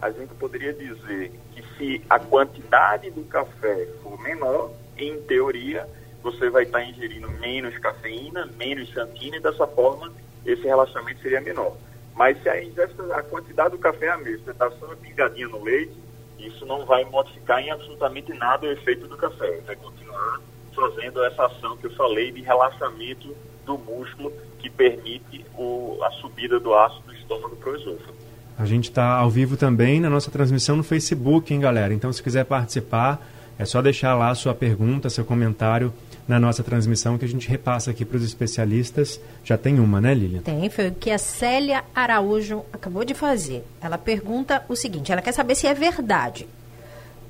a 0.00 0.10
gente 0.10 0.34
poderia 0.34 0.72
dizer 0.72 1.30
que 1.52 1.62
se 1.76 2.04
a 2.10 2.18
quantidade 2.18 3.08
do 3.12 3.22
café 3.26 3.86
for 4.02 4.20
menor, 4.20 4.72
em 4.98 5.22
teoria, 5.22 5.88
você 6.20 6.50
vai 6.50 6.64
estar 6.64 6.80
tá 6.80 6.84
ingerindo 6.84 7.30
menos 7.30 7.78
cafeína, 7.78 8.50
menos 8.58 8.88
xantina, 8.88 9.36
e 9.36 9.40
dessa 9.40 9.68
forma 9.68 10.12
esse 10.44 10.62
relaxamento 10.64 11.22
seria 11.22 11.40
menor. 11.40 11.76
Mas 12.16 12.42
se 12.42 12.48
a, 12.48 12.60
ingesta, 12.60 13.04
a 13.14 13.22
quantidade 13.22 13.76
do 13.76 13.78
café 13.78 14.06
é 14.06 14.10
a 14.10 14.18
mesma, 14.18 14.46
você 14.46 14.50
está 14.50 14.68
só 14.68 14.86
uma 14.86 14.96
pingadinha 14.96 15.46
no 15.46 15.62
leite, 15.62 15.94
isso 16.40 16.66
não 16.66 16.84
vai 16.84 17.04
modificar 17.04 17.60
em 17.60 17.70
absolutamente 17.70 18.32
nada 18.32 18.66
o 18.66 18.72
efeito 18.72 19.06
do 19.06 19.16
café. 19.16 19.60
Vai 19.64 19.76
continuar 19.76 20.40
fazendo 20.74 21.22
essa 21.22 21.46
ação 21.46 21.76
que 21.76 21.86
eu 21.86 21.94
falei 21.94 22.32
de 22.32 22.42
relaxamento 22.42 23.32
do 23.64 23.78
músculo 23.78 24.32
que 24.58 24.70
permite 24.70 25.44
o, 25.56 25.98
a 26.02 26.10
subida 26.12 26.58
do 26.58 26.74
ácido 26.74 27.06
do 27.06 27.14
estômago 27.14 27.56
para 27.56 27.72
o 27.72 27.76
esôfago. 27.76 28.14
A 28.58 28.64
gente 28.64 28.84
está 28.84 29.16
ao 29.16 29.30
vivo 29.30 29.56
também 29.56 30.00
na 30.00 30.10
nossa 30.10 30.30
transmissão 30.30 30.76
no 30.76 30.82
Facebook, 30.82 31.52
hein, 31.52 31.60
galera? 31.60 31.92
Então, 31.92 32.12
se 32.12 32.22
quiser 32.22 32.44
participar, 32.44 33.20
é 33.58 33.64
só 33.64 33.82
deixar 33.82 34.14
lá 34.14 34.34
sua 34.34 34.54
pergunta, 34.54 35.10
seu 35.10 35.24
comentário 35.24 35.92
na 36.28 36.38
nossa 36.38 36.62
transmissão 36.62 37.18
que 37.18 37.24
a 37.24 37.28
gente 37.28 37.48
repassa 37.48 37.90
aqui 37.90 38.04
para 38.04 38.16
os 38.16 38.24
especialistas. 38.24 39.20
Já 39.44 39.58
tem 39.58 39.80
uma, 39.80 40.00
né, 40.00 40.14
Lilian? 40.14 40.42
Tem, 40.42 40.68
foi 40.70 40.88
o 40.88 40.94
que 40.94 41.10
a 41.10 41.18
Célia 41.18 41.84
Araújo 41.94 42.64
acabou 42.72 43.04
de 43.04 43.14
fazer. 43.14 43.64
Ela 43.80 43.98
pergunta 43.98 44.64
o 44.68 44.76
seguinte: 44.76 45.10
ela 45.10 45.22
quer 45.22 45.32
saber 45.32 45.54
se 45.54 45.66
é 45.66 45.74
verdade. 45.74 46.46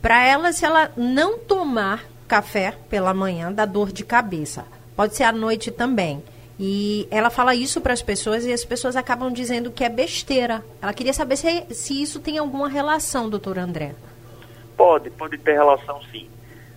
Para 0.01 0.25
ela, 0.25 0.53
se 0.53 0.65
ela 0.65 0.91
não 0.97 1.39
tomar 1.39 2.05
café 2.27 2.75
pela 2.91 3.15
manhã, 3.15 3.53
dá 3.53 3.65
dor 3.65 3.93
de 3.93 4.05
cabeça. 4.05 4.65
Pode 4.97 5.17
ser 5.17 5.25
à 5.25 5.33
noite 5.33 5.71
também. 5.71 6.23
E 6.59 7.09
ela 7.11 7.31
fala 7.31 7.55
isso 7.55 7.81
para 7.81 7.93
as 7.93 8.03
pessoas 8.03 8.45
e 8.45 8.53
as 8.53 8.65
pessoas 8.65 8.95
acabam 8.95 9.33
dizendo 9.33 9.71
que 9.71 9.83
é 9.83 9.89
besteira. 9.89 10.65
Ela 10.81 10.93
queria 10.93 11.13
saber 11.13 11.37
se, 11.37 11.67
se 11.75 12.01
isso 12.03 12.21
tem 12.21 12.39
alguma 12.39 12.69
relação, 12.69 13.29
doutor 13.29 13.59
André. 13.59 13.95
Pode, 14.77 15.11
pode 15.11 15.39
ter 15.39 15.53
relação 15.55 16.01
sim. 16.11 16.29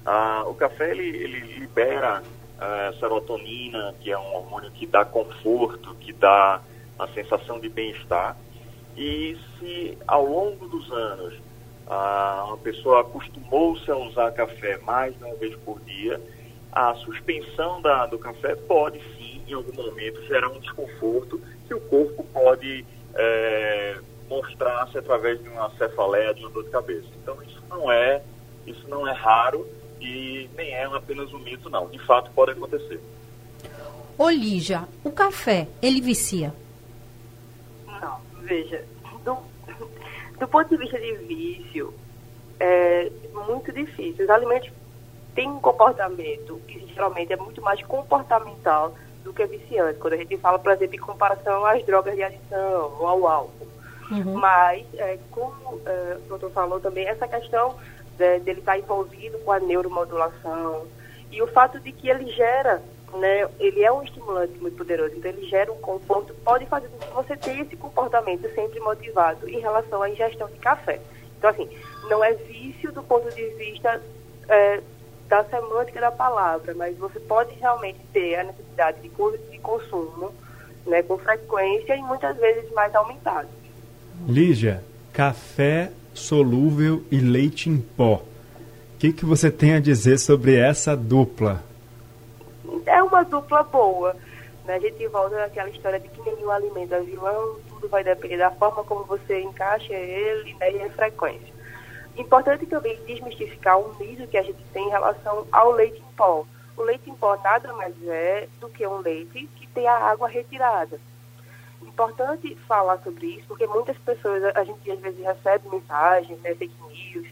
Ah, 0.05 0.43
o 0.47 0.53
café 0.53 0.91
ele, 0.91 1.07
ele 1.07 1.59
libera 1.59 2.23
é, 2.59 2.93
serotonina, 2.99 3.93
que 3.99 4.11
é 4.11 4.17
um 4.17 4.35
hormônio 4.35 4.71
que 4.71 4.85
dá 4.85 5.03
conforto, 5.03 5.93
que 5.95 6.13
dá 6.13 6.61
a 6.97 7.07
sensação 7.09 7.59
de 7.59 7.69
bem-estar. 7.69 8.37
E 8.95 9.37
se 9.59 9.97
ao 10.07 10.25
longo 10.25 10.67
dos 10.67 10.91
anos 10.91 11.35
a, 11.87 12.45
uma 12.47 12.57
pessoa 12.57 13.01
acostumou-se 13.01 13.89
a 13.91 13.97
usar 13.97 14.31
café 14.31 14.77
mais 14.79 15.17
de 15.17 15.23
uma 15.23 15.35
vez 15.35 15.55
por 15.57 15.79
dia, 15.81 16.21
a 16.75 16.93
suspensão 16.95 17.81
da, 17.81 18.05
do 18.05 18.19
café 18.19 18.53
pode 18.53 18.99
sim, 19.15 19.41
em 19.47 19.53
algum 19.53 19.73
momento, 19.73 20.21
gerar 20.23 20.49
um 20.49 20.59
desconforto 20.59 21.41
que 21.65 21.73
o 21.73 21.79
corpo 21.79 22.21
pode 22.33 22.85
é, 23.15 23.97
mostrar-se 24.29 24.97
através 24.97 25.41
de 25.41 25.47
uma 25.47 25.69
cefaleia, 25.77 26.33
de 26.33 26.41
uma 26.41 26.49
dor 26.49 26.65
de 26.65 26.69
cabeça. 26.69 27.07
Então 27.23 27.41
isso 27.43 27.63
não 27.69 27.89
é, 27.89 28.21
isso 28.67 28.85
não 28.89 29.07
é 29.07 29.13
raro 29.13 29.65
e 30.01 30.49
nem 30.57 30.73
é 30.73 30.83
apenas 30.83 31.31
um 31.31 31.39
mito, 31.39 31.69
não. 31.69 31.87
De 31.87 31.99
fato 31.99 32.29
pode 32.35 32.51
acontecer. 32.51 32.99
Ô 34.17 34.29
Lígia, 34.29 34.85
o 35.03 35.11
café, 35.11 35.67
ele 35.81 36.01
vicia? 36.01 36.53
Não, 37.85 38.19
veja, 38.41 38.83
do, 39.23 39.37
do 40.39 40.47
ponto 40.47 40.69
de 40.69 40.77
vista 40.77 40.99
de 40.99 41.13
vício, 41.13 41.93
é 42.59 43.09
muito 43.33 43.71
difícil. 43.71 44.25
Os 44.25 44.29
alimentos 44.29 44.71
têm 45.35 45.49
um 45.49 45.59
comportamento 45.59 46.59
que 46.67 46.87
geralmente 46.87 47.33
é 47.33 47.35
muito 47.35 47.61
mais 47.61 47.81
comportamental 47.83 48.95
do 49.23 49.33
que 49.33 49.45
viciante. 49.45 49.99
Quando 49.99 50.13
a 50.13 50.17
gente 50.17 50.37
fala, 50.37 50.57
por 50.57 50.71
exemplo, 50.71 50.95
em 50.95 50.99
comparação 50.99 51.65
às 51.65 51.83
drogas 51.85 52.15
de 52.15 52.23
adição 52.23 52.95
ou 52.99 53.07
ao 53.07 53.27
álcool. 53.27 53.67
Uhum. 54.11 54.35
Mas, 54.35 54.85
é, 54.95 55.17
como 55.31 55.81
é, 55.85 56.17
o 56.25 56.29
doutor 56.29 56.51
falou 56.51 56.79
também, 56.79 57.07
essa 57.07 57.27
questão 57.27 57.75
de, 58.17 58.39
dele 58.39 58.59
estar 58.59 58.77
envolvido 58.77 59.37
com 59.39 59.51
a 59.51 59.59
neuromodulação 59.59 60.85
e 61.31 61.41
o 61.41 61.47
fato 61.47 61.79
de 61.79 61.91
que 61.91 62.07
ele 62.07 62.31
gera, 62.31 62.81
né, 63.15 63.49
ele 63.59 63.83
é 63.83 63.91
um 63.91 64.03
estimulante 64.03 64.57
muito 64.59 64.77
poderoso, 64.77 65.15
então 65.15 65.31
ele 65.31 65.47
gera 65.47 65.71
um 65.71 65.77
conforto, 65.77 66.33
pode 66.45 66.65
fazer 66.67 66.87
com 66.87 66.97
que 66.99 67.13
você 67.13 67.35
tenha 67.35 67.63
esse 67.63 67.75
comportamento 67.75 68.47
sempre 68.53 68.79
motivado 68.79 69.49
em 69.49 69.59
relação 69.59 70.01
à 70.01 70.09
ingestão 70.09 70.47
de 70.47 70.59
café. 70.59 71.01
Então, 71.37 71.49
assim, 71.49 71.67
não 72.09 72.23
é 72.23 72.33
vício 72.33 72.91
do 72.91 73.03
ponto 73.03 73.29
de 73.33 73.43
vista 73.55 74.01
é, 74.47 74.81
da 75.27 75.43
semântica 75.45 75.99
da 75.99 76.11
palavra, 76.11 76.73
mas 76.75 76.97
você 76.97 77.19
pode 77.19 77.53
realmente 77.55 77.99
ter 78.13 78.35
a 78.35 78.43
necessidade 78.43 79.01
de, 79.01 79.09
de 79.09 79.59
consumo 79.59 80.31
né, 80.85 81.01
com 81.03 81.17
frequência 81.17 81.95
e 81.95 82.01
muitas 82.01 82.37
vezes 82.37 82.71
mais 82.73 82.93
aumentado. 82.93 83.47
Lígia, 84.27 84.83
café 85.11 85.91
solúvel 86.13 87.03
e 87.11 87.19
leite 87.19 87.69
em 87.69 87.79
pó. 87.79 88.21
O 88.93 88.97
que, 88.97 89.11
que 89.11 89.25
você 89.25 89.51
tem 89.51 89.73
a 89.73 89.79
dizer 89.79 90.17
sobre 90.17 90.55
essa 90.55 90.95
dupla? 90.95 91.63
É 92.85 93.03
uma 93.03 93.23
dupla 93.23 93.63
boa. 93.63 94.15
Né? 94.65 94.75
A 94.75 94.79
gente 94.79 95.07
volta 95.07 95.35
naquela 95.37 95.69
história 95.69 95.99
de 95.99 96.07
que 96.07 96.21
nenhum 96.21 96.49
alimento 96.49 96.93
é 96.93 97.01
vilão, 97.01 97.57
tudo 97.69 97.89
vai 97.89 98.03
depender 98.03 98.37
da 98.37 98.51
forma 98.51 98.83
como 98.83 99.03
você 99.03 99.41
encaixa 99.41 99.93
ele 99.93 100.53
né, 100.59 100.71
e 100.71 100.81
a 100.81 100.89
frequência. 100.91 101.54
Importante 102.17 102.65
também 102.65 102.97
desmistificar 103.05 103.77
um 103.77 103.93
mito 103.95 104.27
que 104.27 104.37
a 104.37 104.43
gente 104.43 104.63
tem 104.71 104.87
em 104.87 104.91
relação 104.91 105.45
ao 105.51 105.71
leite 105.71 105.99
em 105.99 106.15
pó. 106.15 106.45
O 106.77 106.81
leite 106.81 107.09
em 107.09 107.15
pó 107.15 107.37
nada 107.43 107.73
mais 107.73 107.95
é 108.07 108.47
do 108.59 108.69
que 108.69 108.85
um 108.87 108.99
leite 108.99 109.49
que 109.55 109.67
tem 109.67 109.87
a 109.87 109.97
água 109.97 110.27
retirada. 110.27 110.99
Importante 111.81 112.55
falar 112.67 112.97
sobre 112.99 113.27
isso, 113.27 113.47
porque 113.47 113.67
muitas 113.67 113.97
pessoas, 113.97 114.43
a 114.55 114.63
gente 114.63 114.89
às 114.91 114.99
vezes 114.99 115.23
recebe 115.23 115.69
mensagens, 115.69 116.39
né, 116.41 116.55
fake 116.55 116.75
news, 116.87 117.27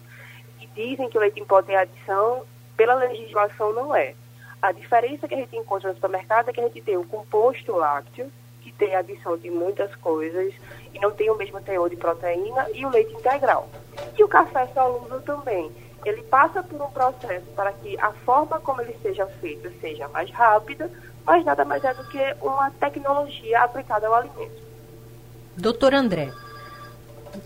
que 0.59 0.67
dizem 0.67 1.09
que 1.09 1.17
o 1.17 1.21
leite 1.21 1.39
em 1.39 1.45
pó 1.45 1.61
tem 1.61 1.75
adição, 1.75 2.43
pela 2.75 2.95
legislação 2.95 3.73
não 3.73 3.95
é. 3.95 4.15
A 4.61 4.71
diferença 4.71 5.27
que 5.27 5.33
a 5.35 5.37
gente 5.37 5.55
encontra 5.55 5.89
no 5.89 5.95
supermercado 5.95 6.49
é 6.49 6.53
que 6.53 6.61
a 6.61 6.63
gente 6.63 6.81
tem 6.81 6.97
o 6.97 7.05
composto 7.05 7.73
lácteo, 7.73 8.31
tem 8.77 8.95
adição 8.95 9.37
de 9.37 9.49
muitas 9.49 9.93
coisas 9.95 10.53
e 10.93 10.99
não 10.99 11.11
tem 11.11 11.29
o 11.29 11.35
mesmo 11.35 11.61
teor 11.61 11.89
de 11.89 11.95
proteína, 11.95 12.67
e 12.73 12.85
o 12.85 12.89
leite 12.89 13.13
integral. 13.13 13.67
E 14.17 14.23
o 14.23 14.27
café 14.27 14.67
solúvel 14.73 15.21
também. 15.21 15.71
Ele 16.05 16.21
passa 16.23 16.61
por 16.61 16.81
um 16.81 16.91
processo 16.91 17.45
para 17.55 17.71
que 17.71 17.97
a 17.99 18.11
forma 18.11 18.59
como 18.59 18.81
ele 18.81 18.95
seja 19.01 19.25
feito 19.25 19.71
seja 19.79 20.07
mais 20.09 20.29
rápida, 20.31 20.91
mas 21.25 21.45
nada 21.45 21.63
mais 21.63 21.83
é 21.83 21.93
do 21.93 22.03
que 22.09 22.35
uma 22.41 22.69
tecnologia 22.71 23.61
aplicada 23.61 24.07
ao 24.07 24.13
alimento. 24.15 24.61
Doutor 25.55 25.93
André, 25.93 26.31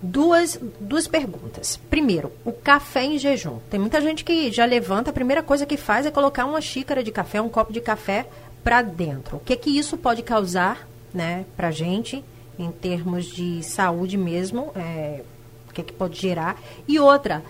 duas, 0.02 0.60
duas 0.80 1.08
perguntas. 1.08 1.78
Primeiro, 1.78 2.32
o 2.44 2.52
café 2.52 3.04
em 3.04 3.18
jejum. 3.18 3.60
Tem 3.70 3.80
muita 3.80 4.02
gente 4.02 4.24
que 4.24 4.52
já 4.52 4.66
levanta, 4.66 5.10
a 5.10 5.14
primeira 5.14 5.44
coisa 5.44 5.66
que 5.66 5.78
faz 5.78 6.06
é 6.06 6.12
colocar 6.12 6.46
uma 6.46 6.62
xícara 6.62 7.04
de 7.04 7.12
café, 7.12 7.42
um 7.42 7.50
copo 7.50 7.72
de 7.72 7.82
café 7.82 8.26
para 8.64 8.82
dentro. 8.82 9.38
O 9.38 9.40
que 9.40 9.56
que 9.56 9.78
isso 9.78 9.98
pode 9.98 10.22
causar, 10.24 10.88
né, 11.14 11.46
para 11.56 11.72
gente, 11.72 12.24
em 12.58 12.72
termos 12.72 13.26
de 13.26 13.64
saúde 13.64 14.18
mesmo? 14.18 14.72
É, 14.76 15.24
que, 15.78 15.84
que 15.84 15.94
pode 15.94 16.20
gerar. 16.20 16.60
E 16.88 17.00
outra, 17.00 17.44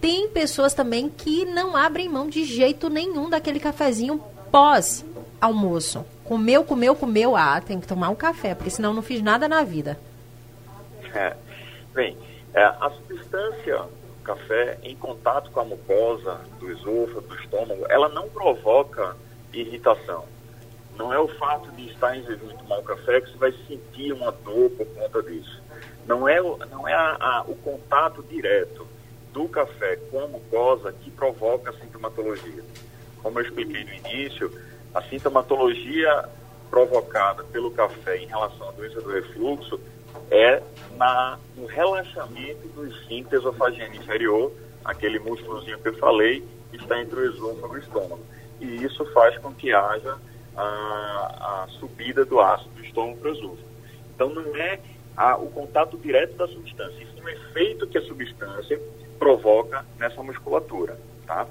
tem 0.00 0.28
pessoas 0.28 0.74
também 0.74 1.08
que 1.08 1.44
não 1.44 1.76
abrem 1.76 2.08
mão 2.08 2.28
de 2.28 2.44
jeito 2.44 2.88
nenhum 2.88 3.28
daquele 3.28 3.58
cafezinho 3.58 4.22
pós 4.50 5.04
almoço. 5.40 6.04
Comeu, 6.24 6.64
comeu, 6.64 6.94
comeu, 6.94 7.36
ah, 7.36 7.60
tem 7.60 7.80
que 7.80 7.86
tomar 7.86 8.08
um 8.10 8.14
café, 8.14 8.54
porque 8.54 8.70
senão 8.70 8.92
não 8.92 9.02
fiz 9.02 9.22
nada 9.22 9.48
na 9.48 9.62
vida. 9.64 9.98
É. 11.14 11.34
Bem, 11.94 12.16
é, 12.54 12.62
a 12.62 12.90
substância 12.90 13.82
café 14.22 14.78
em 14.82 14.94
contato 14.94 15.50
com 15.50 15.60
a 15.60 15.64
mucosa 15.64 16.40
do 16.60 16.70
esôfago, 16.70 17.22
do 17.22 17.34
estômago, 17.36 17.86
ela 17.88 18.10
não 18.10 18.28
provoca 18.28 19.16
irritação. 19.52 20.24
Não 20.98 21.12
é 21.12 21.18
o 21.18 21.28
fato 21.28 21.70
de 21.72 21.90
estar 21.90 22.16
em 22.16 22.24
jejum 22.24 22.50
e 22.50 22.54
tomar 22.54 22.80
o 22.80 22.82
café 22.82 23.20
que 23.20 23.30
você 23.30 23.38
vai 23.38 23.52
sentir 23.68 24.12
uma 24.12 24.32
dor 24.32 24.68
por 24.70 24.86
conta 24.86 25.22
disso. 25.22 25.62
Não 26.04 26.28
é, 26.28 26.40
não 26.42 26.88
é 26.88 26.92
a, 26.92 27.16
a, 27.20 27.44
o 27.46 27.54
contato 27.54 28.20
direto 28.24 28.84
do 29.32 29.48
café 29.48 29.96
com 30.10 30.20
a 30.20 30.26
mucosa 30.26 30.92
que 30.92 31.10
provoca 31.10 31.70
a 31.70 31.72
sintomatologia. 31.74 32.64
Como 33.22 33.38
eu 33.38 33.44
expliquei 33.44 33.84
no 33.84 33.94
início, 33.94 34.52
a 34.92 35.00
sintomatologia 35.02 36.28
provocada 36.68 37.44
pelo 37.44 37.70
café 37.70 38.16
em 38.16 38.26
relação 38.26 38.68
à 38.68 38.72
doença 38.72 39.00
do 39.00 39.10
refluxo 39.10 39.80
é 40.30 40.60
na, 40.96 41.38
no 41.56 41.66
relaxamento 41.66 42.66
do 42.68 42.86
esfíncter 42.86 43.38
esofageno 43.38 43.94
inferior, 43.94 44.52
aquele 44.84 45.20
músculozinho 45.20 45.78
que 45.78 45.88
eu 45.88 45.98
falei, 45.98 46.44
que 46.70 46.76
está 46.76 47.00
entre 47.00 47.20
o 47.20 47.32
esôfago 47.32 47.76
e 47.76 47.78
o 47.78 47.82
estômago. 47.82 48.26
E 48.60 48.84
isso 48.84 49.04
faz 49.12 49.38
com 49.38 49.54
que 49.54 49.72
haja 49.72 50.16
a, 50.58 51.64
a 51.64 51.68
subida 51.78 52.24
do 52.24 52.40
ácido 52.40 52.70
do 52.70 52.84
estômago 52.84 53.18
para 53.18 53.30
o 53.30 53.34
esôfago. 53.34 53.68
Então 54.14 54.28
não 54.30 54.56
é 54.56 54.80
a, 55.16 55.36
o 55.36 55.48
contato 55.50 55.96
direto 55.98 56.36
da 56.36 56.48
substância, 56.48 57.02
isso 57.02 57.12
é 57.18 57.22
um 57.22 57.28
efeito 57.28 57.86
que 57.86 57.98
a 57.98 58.02
substância 58.02 58.80
provoca 59.18 59.84
nessa 59.98 60.22
musculatura, 60.22 60.98
tá? 61.26 61.46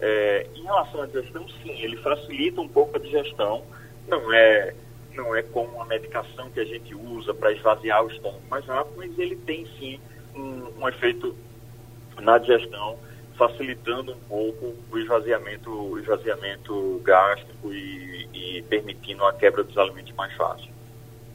É, 0.00 0.46
em 0.54 0.62
relação 0.64 1.02
à 1.02 1.06
digestão, 1.06 1.48
sim, 1.62 1.70
ele 1.80 1.96
facilita 1.98 2.60
um 2.60 2.68
pouco 2.68 2.96
a 2.96 3.00
digestão, 3.00 3.62
não 4.08 4.32
é 4.32 4.74
não 5.14 5.34
é 5.34 5.42
como 5.42 5.76
uma 5.76 5.84
medicação 5.84 6.50
que 6.50 6.58
a 6.58 6.64
gente 6.64 6.92
usa 6.92 7.32
para 7.32 7.52
esvaziar 7.52 8.04
o 8.04 8.10
estômago 8.10 8.42
mais 8.50 8.64
rápido, 8.66 8.94
mas 8.96 9.16
ele 9.16 9.36
tem 9.36 9.64
sim 9.78 10.00
um, 10.34 10.80
um 10.80 10.88
efeito 10.88 11.36
na 12.20 12.36
digestão, 12.38 12.98
facilitando 13.36 14.12
um 14.12 14.28
pouco 14.28 14.74
o 14.90 14.98
esvaziamento, 14.98 15.70
o 15.70 15.98
esvaziamento 15.98 17.00
gástrico 17.04 17.72
e, 17.72 18.28
e 18.32 18.62
permitindo 18.62 19.24
a 19.24 19.32
quebra 19.32 19.62
dos 19.62 19.76
alimentos 19.76 20.12
mais 20.14 20.32
fácil. 20.34 20.72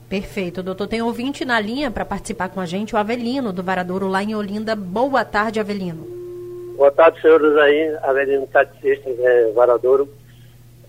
Perfeito, 0.10 0.64
doutor. 0.64 0.88
Tem 0.88 1.02
ouvinte 1.02 1.46
na 1.46 1.60
linha 1.60 1.92
para 1.92 2.04
participar 2.04 2.50
com 2.50 2.60
a 2.60 2.66
gente, 2.66 2.96
o 2.96 2.98
Avelino, 2.98 3.54
do 3.54 3.62
Varadouro, 3.62 4.08
lá 4.08 4.24
em 4.24 4.34
Olinda. 4.34 4.76
Boa 4.76 5.24
tarde, 5.24 5.60
Avelino. 5.60 6.08
Boa 6.76 6.92
tarde, 6.92 7.22
senhores 7.22 7.56
aí, 7.58 7.96
Avelino 8.02 8.48
Taxista, 8.48 9.10
é, 9.10 9.52
Varadouro. 9.52 10.10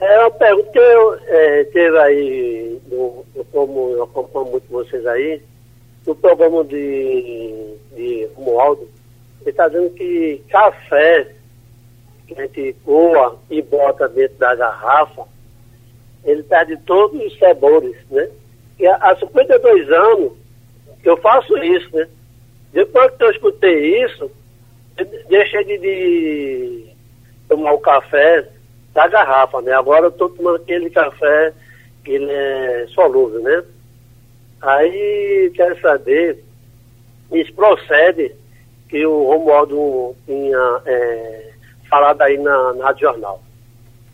É 0.00 0.20
uma 0.20 0.30
pergunta 0.30 0.70
que 0.70 0.78
eu 0.78 1.14
é, 1.26 1.64
teve 1.64 1.98
aí, 1.98 2.80
no, 2.90 3.26
no, 3.34 3.44
como 3.46 3.90
eu 3.90 4.04
acompanho 4.04 4.46
muito 4.46 4.70
vocês 4.70 5.06
aí, 5.06 5.42
no 6.06 6.14
programa 6.14 6.64
de, 6.64 7.74
de 7.94 8.26
Romualdo, 8.34 8.88
ele 9.40 9.50
está 9.50 9.68
dizendo 9.68 9.90
que 9.90 10.42
café 10.48 11.34
que 12.26 12.40
a 12.40 12.42
gente 12.42 12.76
coa 12.84 13.38
e 13.50 13.60
bota 13.62 14.08
dentro 14.08 14.36
da 14.38 14.54
garrafa, 14.54 15.24
ele 16.24 16.42
perde 16.42 16.76
todos 16.78 17.20
os 17.20 17.38
sabores, 17.38 17.96
né? 18.10 18.28
E 18.78 18.86
há 18.86 19.16
52 19.16 19.90
anos 19.90 20.32
que 21.02 21.08
eu 21.08 21.16
faço 21.16 21.56
isso, 21.58 21.96
né? 21.96 22.08
Depois 22.72 23.10
que 23.16 23.24
eu 23.24 23.30
escutei 23.30 24.04
isso, 24.04 24.30
eu 24.96 25.06
deixei 25.28 25.64
de, 25.64 25.78
de 25.78 26.86
tomar 27.48 27.72
o 27.72 27.80
café 27.80 28.46
da 28.92 29.08
garrafa, 29.08 29.60
né? 29.62 29.72
Agora 29.72 30.06
eu 30.06 30.10
estou 30.10 30.28
tomando 30.28 30.56
aquele 30.56 30.90
café 30.90 31.52
que 32.04 32.12
ele 32.12 32.30
é 32.30 32.86
solúvel, 32.94 33.40
né? 33.40 33.64
Aí 34.60 35.50
quero 35.54 35.80
saber, 35.80 36.44
isso 37.32 37.52
procede 37.54 38.34
que 38.90 39.06
o 39.06 39.28
Romualdo 39.28 40.16
tinha 40.26 40.82
é, 40.84 41.52
falado 41.88 42.20
aí 42.22 42.36
na, 42.36 42.74
na 42.74 42.86
Rádio 42.86 43.02
Jornal. 43.02 43.40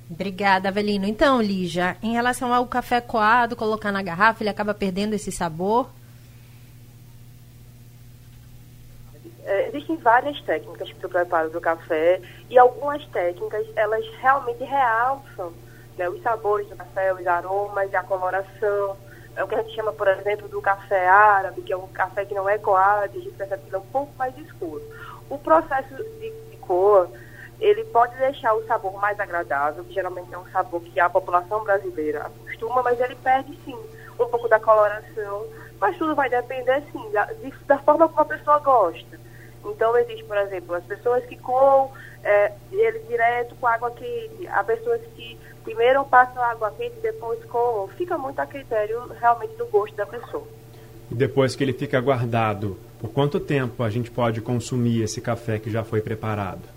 Obrigada, 0.08 0.68
Avelino. 0.68 1.06
Então, 1.06 1.40
Lígia, 1.40 1.96
em 2.02 2.12
relação 2.12 2.52
ao 2.52 2.66
café 2.66 3.00
coado, 3.00 3.56
colocar 3.56 3.90
na 3.90 4.02
garrafa, 4.02 4.42
ele 4.42 4.50
acaba 4.50 4.74
perdendo 4.74 5.14
esse 5.14 5.32
sabor? 5.32 5.88
É, 9.44 9.68
existem 9.68 9.96
várias 9.96 10.40
técnicas 10.42 10.92
para 10.92 11.06
o 11.06 11.10
preparo 11.10 11.50
do 11.50 11.60
café 11.60 12.20
e 12.50 12.58
algumas 12.58 13.04
técnicas, 13.06 13.66
elas 13.74 14.04
realmente 14.20 14.62
realçam 14.62 15.52
né, 15.96 16.08
os 16.08 16.20
sabores 16.22 16.68
do 16.68 16.76
café, 16.76 17.14
os 17.14 17.26
aromas, 17.26 17.92
a 17.94 18.02
coloração. 18.02 18.96
É 19.36 19.44
o 19.44 19.48
que 19.48 19.54
a 19.54 19.62
gente 19.62 19.74
chama, 19.74 19.92
por 19.92 20.08
exemplo, 20.08 20.48
do 20.48 20.62
café 20.62 21.06
árabe, 21.06 21.60
que 21.62 21.72
é 21.72 21.76
um 21.76 21.86
café 21.88 22.24
que 22.24 22.34
não 22.34 22.48
é 22.48 22.58
coado, 22.58 23.04
a 23.04 23.20
gente 23.20 23.30
percebe 23.32 23.62
que 23.62 23.68
ele 23.68 23.76
é 23.76 23.78
um 23.78 23.92
pouco 23.92 24.12
mais 24.16 24.36
escuro. 24.38 24.82
O 25.28 25.38
processo 25.38 25.94
de, 25.94 26.30
de 26.50 26.56
cor 26.56 27.08
ele 27.60 27.84
pode 27.84 28.14
deixar 28.16 28.54
o 28.54 28.66
sabor 28.66 28.92
mais 29.00 29.18
agradável, 29.18 29.84
que 29.84 29.94
geralmente 29.94 30.32
é 30.32 30.38
um 30.38 30.48
sabor 30.50 30.80
que 30.82 30.98
a 31.00 31.08
população 31.08 31.64
brasileira 31.64 32.26
acostuma, 32.26 32.82
mas 32.82 33.00
ele 33.00 33.14
perde 33.16 33.58
sim 33.64 33.76
um 34.18 34.26
pouco 34.26 34.48
da 34.48 34.60
coloração, 34.60 35.46
mas 35.80 35.96
tudo 35.96 36.14
vai 36.14 36.28
depender 36.28 36.82
sim 36.92 37.10
da, 37.12 37.28
da 37.66 37.78
forma 37.78 38.08
como 38.08 38.20
a 38.20 38.24
pessoa 38.24 38.58
gosta. 38.58 39.18
Então 39.64 39.96
existe, 39.98 40.24
por 40.24 40.36
exemplo, 40.36 40.74
as 40.74 40.84
pessoas 40.84 41.24
que 41.24 41.36
coam 41.36 41.90
é, 42.22 42.52
ele 42.70 42.98
direto 43.00 43.54
com 43.56 43.66
água 43.66 43.90
quente, 43.90 44.46
há 44.48 44.62
pessoas 44.62 45.00
que 45.14 45.38
primeiro 45.66 46.04
passam 46.04 46.40
água 46.42 46.70
quente 46.70 46.94
depois 47.02 47.44
coam, 47.46 47.88
fica 47.88 48.16
muito 48.16 48.38
a 48.38 48.46
critério 48.46 49.08
realmente 49.20 49.56
do 49.56 49.66
gosto 49.66 49.96
da 49.96 50.06
pessoa. 50.06 50.46
E 51.10 51.14
depois 51.14 51.56
que 51.56 51.64
ele 51.64 51.72
fica 51.72 52.00
guardado, 52.00 52.78
por 53.00 53.10
quanto 53.10 53.40
tempo 53.40 53.82
a 53.82 53.90
gente 53.90 54.10
pode 54.10 54.40
consumir 54.40 55.02
esse 55.02 55.20
café 55.20 55.58
que 55.58 55.70
já 55.70 55.82
foi 55.82 56.00
preparado? 56.00 56.76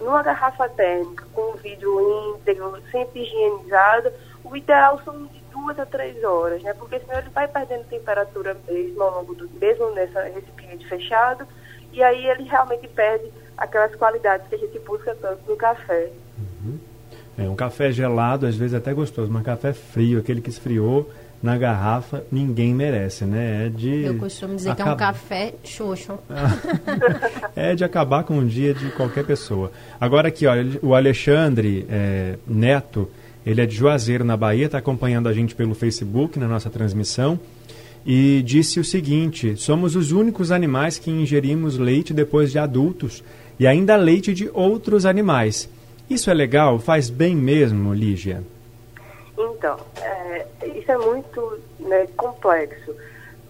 numa 0.00 0.22
garrafa 0.22 0.68
térmica 0.68 1.24
com 1.32 1.52
vidro 1.56 2.36
íntegro, 2.36 2.80
sempre 2.92 3.22
higienizado, 3.22 4.12
o 4.44 4.56
ideal 4.56 5.00
são 5.04 5.26
de 5.26 5.40
duas 5.50 5.78
a 5.78 5.84
três 5.84 6.22
horas, 6.22 6.62
né? 6.62 6.72
Porque 6.74 7.00
senão 7.00 7.18
ele 7.18 7.30
vai 7.30 7.48
perdendo 7.48 7.88
temperatura 7.88 8.56
mesmo 8.68 9.02
ao 9.02 9.10
longo 9.18 9.34
do 9.34 9.48
mesmo 9.58 9.90
nessa 9.90 10.22
recipiente 10.22 10.86
fechado, 10.88 11.46
e 11.92 12.02
aí 12.02 12.26
ele 12.28 12.44
realmente 12.44 12.86
perde 12.88 13.32
aquelas 13.56 13.94
qualidades 13.96 14.46
que 14.48 14.54
a 14.54 14.58
gente 14.58 14.78
busca 14.80 15.14
tanto 15.14 15.42
no 15.48 15.56
café. 15.56 16.10
É 17.38 17.48
um 17.48 17.54
café 17.54 17.92
gelado, 17.92 18.46
às 18.46 18.56
vezes 18.56 18.74
até 18.74 18.94
gostoso, 18.94 19.30
mas 19.30 19.42
café 19.42 19.72
frio, 19.72 20.18
aquele 20.18 20.40
que 20.40 20.48
esfriou 20.48 21.10
na 21.42 21.56
garrafa, 21.58 22.24
ninguém 22.32 22.74
merece, 22.74 23.24
né? 23.24 23.66
É 23.66 23.68
de 23.68 24.04
Eu 24.04 24.16
costumo 24.16 24.56
dizer 24.56 24.74
que 24.74 24.82
é 24.82 24.84
um 24.84 24.96
café 24.96 25.54
xoxo. 25.62 26.18
é 27.54 27.74
de 27.74 27.84
acabar 27.84 28.24
com 28.24 28.38
o 28.38 28.44
dia 28.44 28.72
de 28.72 28.90
qualquer 28.90 29.24
pessoa. 29.24 29.70
Agora 30.00 30.28
aqui, 30.28 30.46
olha, 30.46 30.78
o 30.82 30.94
Alexandre 30.94 31.86
é, 31.90 32.38
Neto, 32.46 33.08
ele 33.44 33.60
é 33.60 33.66
de 33.66 33.76
Juazeiro, 33.76 34.24
na 34.24 34.36
Bahia, 34.36 34.66
está 34.66 34.78
acompanhando 34.78 35.28
a 35.28 35.32
gente 35.32 35.54
pelo 35.54 35.74
Facebook, 35.74 36.38
na 36.38 36.48
nossa 36.48 36.70
transmissão, 36.70 37.38
e 38.04 38.42
disse 38.44 38.80
o 38.80 38.84
seguinte, 38.84 39.56
somos 39.56 39.94
os 39.94 40.12
únicos 40.12 40.50
animais 40.50 40.98
que 40.98 41.10
ingerimos 41.10 41.76
leite 41.76 42.14
depois 42.14 42.50
de 42.50 42.58
adultos, 42.58 43.22
e 43.58 43.66
ainda 43.66 43.94
leite 43.94 44.32
de 44.32 44.50
outros 44.52 45.04
animais. 45.04 45.68
Isso 46.08 46.30
é 46.30 46.34
legal? 46.34 46.78
Faz 46.78 47.10
bem 47.10 47.34
mesmo, 47.34 47.92
Lígia? 47.92 48.44
Então, 49.36 49.76
é, 50.00 50.46
isso 50.74 50.90
é 50.90 50.96
muito 50.96 51.60
né, 51.80 52.06
complexo. 52.16 52.94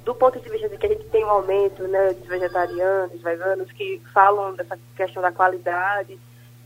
Do 0.05 0.15
ponto 0.15 0.41
de 0.41 0.49
vista 0.49 0.69
de 0.69 0.79
que 0.79 0.87
a 0.87 0.89
gente 0.89 1.05
tem 1.05 1.25
um 1.25 1.31
aumento 1.31 1.83
né, 1.83 2.15
de 2.15 2.27
vegetarianos, 2.27 3.21
veganos, 3.21 3.71
que 3.73 4.01
falam 4.15 4.55
dessa 4.55 4.79
questão 4.97 5.21
da 5.21 5.31
qualidade 5.33 6.19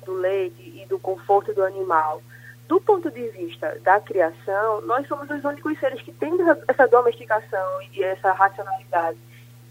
do 0.04 0.12
leite 0.12 0.62
e 0.62 0.86
do 0.86 0.98
conforto 0.98 1.52
do 1.52 1.64
animal. 1.64 2.22
Do 2.68 2.80
ponto 2.80 3.10
de 3.10 3.28
vista 3.30 3.76
da 3.82 3.98
criação, 3.98 4.82
nós 4.82 5.08
somos 5.08 5.28
os 5.28 5.44
únicos 5.44 5.76
seres 5.80 6.00
que 6.02 6.12
têm 6.12 6.32
essa 6.68 6.86
domesticação 6.86 7.82
e 7.92 8.04
essa 8.04 8.30
racionalidade 8.30 9.18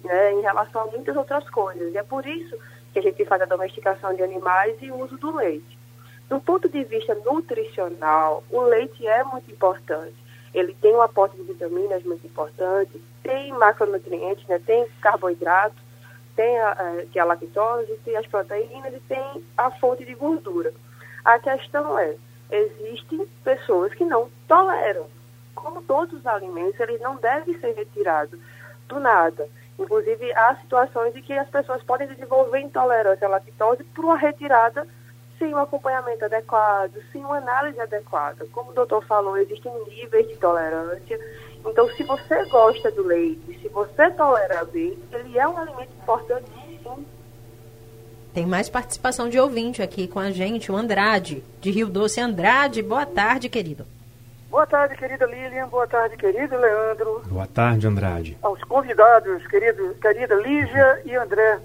né, 0.04 0.34
em 0.34 0.42
relação 0.42 0.82
a 0.82 0.88
muitas 0.88 1.16
outras 1.16 1.50
coisas. 1.50 1.94
E 1.94 1.98
é 1.98 2.04
por 2.04 2.26
isso 2.26 2.58
que 2.92 3.00
a 3.00 3.02
gente 3.02 3.24
faz 3.24 3.42
a 3.42 3.46
domesticação 3.46 4.14
de 4.14 4.22
animais 4.22 4.76
e 4.82 4.92
o 4.92 5.02
uso 5.02 5.18
do 5.18 5.34
leite. 5.34 5.79
Do 6.30 6.39
ponto 6.39 6.70
de 6.70 6.84
vista 6.84 7.15
nutricional, 7.26 8.44
o 8.52 8.62
leite 8.62 9.06
é 9.08 9.24
muito 9.24 9.52
importante. 9.52 10.15
Ele 10.54 10.76
tem 10.80 10.96
um 10.96 11.02
aporte 11.02 11.36
de 11.36 11.42
vitaminas 11.42 12.04
muito 12.04 12.26
importante, 12.26 13.02
tem 13.24 13.52
macronutrientes, 13.52 14.48
né? 14.48 14.60
tem 14.60 14.88
carboidrato, 15.02 15.76
tem 16.36 16.60
a, 16.60 16.72
a, 16.72 17.06
que 17.12 17.18
é 17.18 17.22
a 17.22 17.26
lactose, 17.26 18.00
tem 18.06 18.15
as 18.15 18.28
proteínas 18.28 18.94
e 18.94 19.00
tem 19.02 19.44
a 19.58 19.72
fonte 19.72 20.06
de 20.06 20.13
gordura. 20.13 20.72
A 21.26 21.39
questão 21.39 21.98
é, 21.98 22.15
existem 22.52 23.28
pessoas 23.44 23.94
que 23.96 24.06
não 24.06 24.30
toleram. 24.48 25.08
Como 25.56 25.82
todos 25.82 26.20
os 26.20 26.28
alimentos, 26.28 26.80
eles 26.80 27.02
não 27.02 27.15
devem 27.15 27.60
ser 27.60 27.74
retirados 27.74 28.39
do 28.88 29.00
nada. 29.00 29.48
Inclusive, 29.78 30.32
há 30.34 30.56
situações 30.58 31.15
em 31.15 31.22
que 31.24 31.34
as 31.34 31.50
pessoas 31.50 31.82
podem 31.84 32.08
desenvolver 32.08 32.60
intolerância 32.60 33.28
à 33.28 33.30
lactose 33.32 33.84
por 33.84 34.06
uma 34.06 34.18
retirada 34.18 34.88
sem 35.39 35.54
um 35.54 35.58
acompanhamento 35.58 36.25
adequado, 36.25 37.02
sem 37.12 37.23
uma 37.23 37.38
análise 37.38 37.80
adequada. 37.80 38.45
Como 38.52 38.71
o 38.71 38.73
doutor 38.73 39.04
falou, 39.06 39.38
existem 39.38 39.71
níveis 39.88 40.28
de 40.28 40.36
tolerância. 40.36 41.19
Então, 41.65 41.89
se 41.95 42.04
você 42.04 42.45
gosta 42.45 42.91
do 42.91 43.04
leite, 43.04 43.60
se 43.62 43.69
você 43.69 44.12
tolera 44.12 44.63
bem, 44.65 44.97
ele 45.12 45.39
é 45.39 45.47
um 45.47 45.58
alimento 45.58 45.91
importante 46.02 46.45
sim. 46.54 47.06
Tem 48.34 48.45
mais 48.45 48.69
participação 48.69 49.28
de 49.28 49.39
ouvinte 49.39 49.82
aqui 49.82 50.08
com 50.08 50.19
a 50.19 50.30
gente, 50.30 50.71
o 50.71 50.75
Andrade, 50.75 51.43
de 51.60 51.71
Rio 51.71 51.89
Doce. 51.89 52.21
Andrade, 52.21 52.82
boa 52.84 53.06
tarde, 53.06 53.49
querido. 53.49 53.86
Boa 54.49 54.67
tarde, 54.67 54.95
querida 54.95 55.25
Lilian. 55.25 55.67
Boa 55.67 55.88
tarde, 55.88 56.15
querido 56.15 56.56
Leandro. 56.58 57.21
Boa 57.25 57.47
tarde, 57.47 57.88
Andrade. 57.88 58.38
Aos 58.41 58.63
convidados, 58.63 59.45
querido, 59.47 59.95
querida 59.95 60.36
Lígia 60.36 61.02
e 61.06 61.15
André 61.15 61.60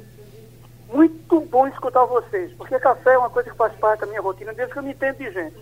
muito 0.88 1.40
bom 1.40 1.66
escutar 1.66 2.04
vocês, 2.04 2.52
porque 2.54 2.78
café 2.78 3.14
é 3.14 3.18
uma 3.18 3.30
coisa 3.30 3.50
que 3.50 3.56
faz 3.56 3.72
parte 3.74 4.00
da 4.00 4.06
minha 4.06 4.20
rotina 4.20 4.52
desde 4.52 4.72
que 4.72 4.78
eu 4.78 4.82
me 4.82 4.92
entendo 4.92 5.16
de 5.16 5.30
gente. 5.30 5.56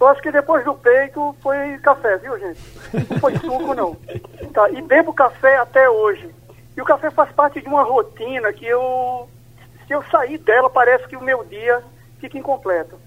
Eu 0.00 0.08
acho 0.08 0.20
que 0.20 0.32
depois 0.32 0.64
do 0.64 0.74
peito 0.74 1.34
foi 1.42 1.78
café, 1.78 2.16
viu, 2.18 2.38
gente? 2.38 2.60
Não 3.10 3.18
foi 3.20 3.36
suco, 3.38 3.74
não. 3.74 3.94
Tá, 4.52 4.68
e 4.70 4.82
bebo 4.82 5.12
café 5.14 5.56
até 5.56 5.88
hoje. 5.88 6.34
E 6.76 6.82
o 6.82 6.84
café 6.84 7.10
faz 7.10 7.30
parte 7.32 7.60
de 7.60 7.68
uma 7.68 7.82
rotina 7.82 8.52
que 8.52 8.66
eu, 8.66 9.28
se 9.86 9.92
eu 9.92 10.02
sair 10.10 10.38
dela, 10.38 10.68
parece 10.68 11.06
que 11.06 11.16
o 11.16 11.22
meu 11.22 11.44
dia 11.44 11.82
fica 12.18 12.36
incompleto. 12.36 12.98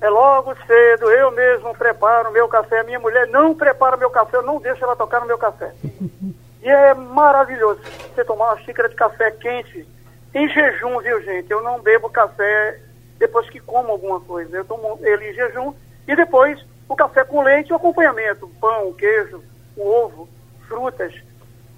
É 0.00 0.10
logo 0.10 0.54
cedo, 0.66 1.10
eu 1.10 1.30
mesmo 1.30 1.74
preparo 1.74 2.30
meu 2.30 2.46
café, 2.48 2.82
minha 2.82 3.00
mulher 3.00 3.26
não 3.28 3.54
prepara 3.54 3.96
meu 3.96 4.10
café, 4.10 4.36
eu 4.36 4.42
não 4.42 4.60
deixo 4.60 4.84
ela 4.84 4.94
tocar 4.94 5.20
no 5.20 5.26
meu 5.26 5.38
café. 5.38 5.72
E 6.62 6.68
é 6.68 6.92
maravilhoso 6.94 7.80
você 8.14 8.24
tomar 8.24 8.52
uma 8.52 8.62
xícara 8.62 8.88
de 8.88 8.94
café 8.94 9.30
quente, 9.30 9.88
em 10.36 10.46
jejum, 10.50 10.98
viu, 11.00 11.22
gente? 11.22 11.50
Eu 11.50 11.62
não 11.62 11.80
bebo 11.80 12.10
café 12.10 12.78
depois 13.18 13.48
que 13.48 13.58
como 13.58 13.90
alguma 13.90 14.20
coisa. 14.20 14.54
Eu 14.54 14.66
tomo 14.66 14.98
ele 15.02 15.30
em 15.30 15.34
jejum 15.34 15.72
e 16.06 16.14
depois 16.14 16.62
o 16.86 16.94
café 16.94 17.24
com 17.24 17.42
leite 17.42 17.72
o 17.72 17.76
acompanhamento, 17.76 18.46
pão, 18.60 18.92
queijo, 18.92 19.42
o 19.74 19.88
ovo, 19.88 20.28
frutas. 20.68 21.14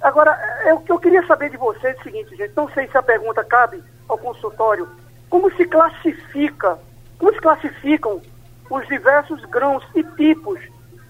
Agora, 0.00 0.32
é 0.64 0.74
o 0.74 0.80
que 0.80 0.90
eu 0.90 0.98
queria 0.98 1.24
saber 1.24 1.50
de 1.50 1.56
vocês 1.56 1.96
é 1.96 2.00
o 2.00 2.02
seguinte, 2.02 2.34
gente, 2.34 2.52
não 2.56 2.68
sei 2.70 2.88
se 2.88 2.98
a 2.98 3.02
pergunta 3.02 3.44
cabe 3.44 3.80
ao 4.08 4.18
consultório. 4.18 4.88
Como 5.30 5.54
se 5.54 5.64
classifica, 5.64 6.80
como 7.16 7.32
se 7.32 7.40
classificam 7.40 8.20
os 8.68 8.88
diversos 8.88 9.44
grãos 9.44 9.84
e 9.94 10.02
tipos 10.02 10.58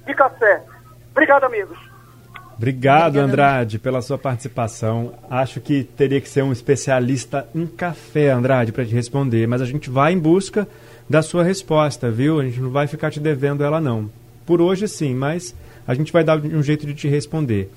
de 0.05 0.15
café? 0.15 0.63
Obrigado, 1.13 1.45
amigos. 1.45 1.79
Obrigado, 2.59 3.19
Andrade, 3.19 3.79
pela 3.79 4.03
sua 4.03 4.19
participação. 4.19 5.13
Acho 5.31 5.61
que 5.61 5.85
teria 5.85 6.21
que 6.21 6.29
ser 6.29 6.43
um 6.43 6.51
especialista 6.51 7.49
em 7.55 7.65
café, 7.65 8.33
Andrade, 8.33 8.73
para 8.73 8.85
te 8.85 8.93
responder, 8.93 9.47
mas 9.47 9.63
a 9.63 9.65
gente 9.65 9.89
vai 9.89 10.13
em 10.13 10.19
busca 10.19 10.67
da 11.09 11.23
sua 11.23 11.45
resposta, 11.45 12.11
viu? 12.11 12.41
A 12.41 12.45
gente 12.45 12.61
não 12.61 12.71
vai 12.71 12.89
ficar 12.89 13.13
te 13.13 13.21
devendo 13.21 13.63
ela, 13.63 13.81
não. 13.81 14.11
Por 14.45 14.61
hoje, 14.61 14.89
sim, 14.89 15.15
mas 15.15 15.55
a 15.87 15.95
gente 15.95 16.13
vai 16.13 16.25
dar 16.25 16.37
um 16.37 16.61
jeito 16.61 16.85
de 16.85 16.95
te 16.95 17.07
responder. 17.07 17.71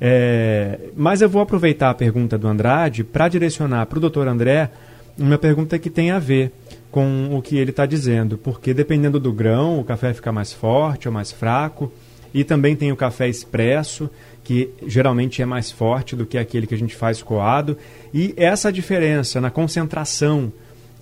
É, 0.00 0.78
mas 0.96 1.20
eu 1.20 1.28
vou 1.28 1.42
aproveitar 1.42 1.90
a 1.90 1.94
pergunta 1.94 2.38
do 2.38 2.48
Andrade 2.48 3.04
para 3.04 3.28
direcionar 3.28 3.84
para 3.84 3.98
o 3.98 4.00
doutor 4.00 4.26
André 4.26 4.70
uma 5.18 5.36
pergunta 5.36 5.78
que 5.78 5.90
tem 5.90 6.10
a 6.10 6.18
ver 6.18 6.50
com 6.90 7.36
o 7.36 7.42
que 7.42 7.58
ele 7.58 7.70
está 7.70 7.84
dizendo, 7.84 8.38
porque 8.38 8.72
dependendo 8.72 9.20
do 9.20 9.30
grão, 9.30 9.78
o 9.78 9.84
café 9.84 10.14
fica 10.14 10.32
mais 10.32 10.54
forte 10.54 11.06
ou 11.06 11.12
mais 11.12 11.30
fraco. 11.30 11.92
E 12.34 12.44
também 12.44 12.74
tem 12.74 12.90
o 12.90 12.96
café 12.96 13.28
expresso, 13.28 14.10
que 14.42 14.70
geralmente 14.86 15.42
é 15.42 15.46
mais 15.46 15.70
forte 15.70 16.16
do 16.16 16.26
que 16.26 16.38
aquele 16.38 16.66
que 16.66 16.74
a 16.74 16.78
gente 16.78 16.94
faz 16.94 17.22
coado. 17.22 17.76
E 18.12 18.34
essa 18.36 18.72
diferença 18.72 19.40
na 19.40 19.50
concentração 19.50 20.52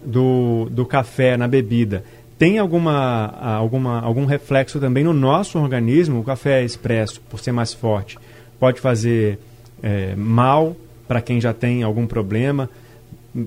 do, 0.05 0.69
do 0.71 0.85
café 0.85 1.37
na 1.37 1.47
bebida 1.47 2.05
tem 2.39 2.59
alguma, 2.59 3.27
alguma, 3.39 4.01
algum 4.01 4.25
reflexo 4.25 4.81
também 4.81 5.05
no 5.05 5.13
nosso 5.13 5.59
organismo? 5.59 6.21
O 6.21 6.25
café 6.25 6.65
expresso, 6.65 7.21
por 7.29 7.39
ser 7.39 7.53
mais 7.53 7.75
forte, 7.75 8.19
pode 8.59 8.81
fazer 8.81 9.39
é, 9.83 10.15
mal 10.17 10.75
para 11.07 11.21
quem 11.21 11.39
já 11.39 11.53
tem 11.53 11.83
algum 11.83 12.07
problema 12.07 12.71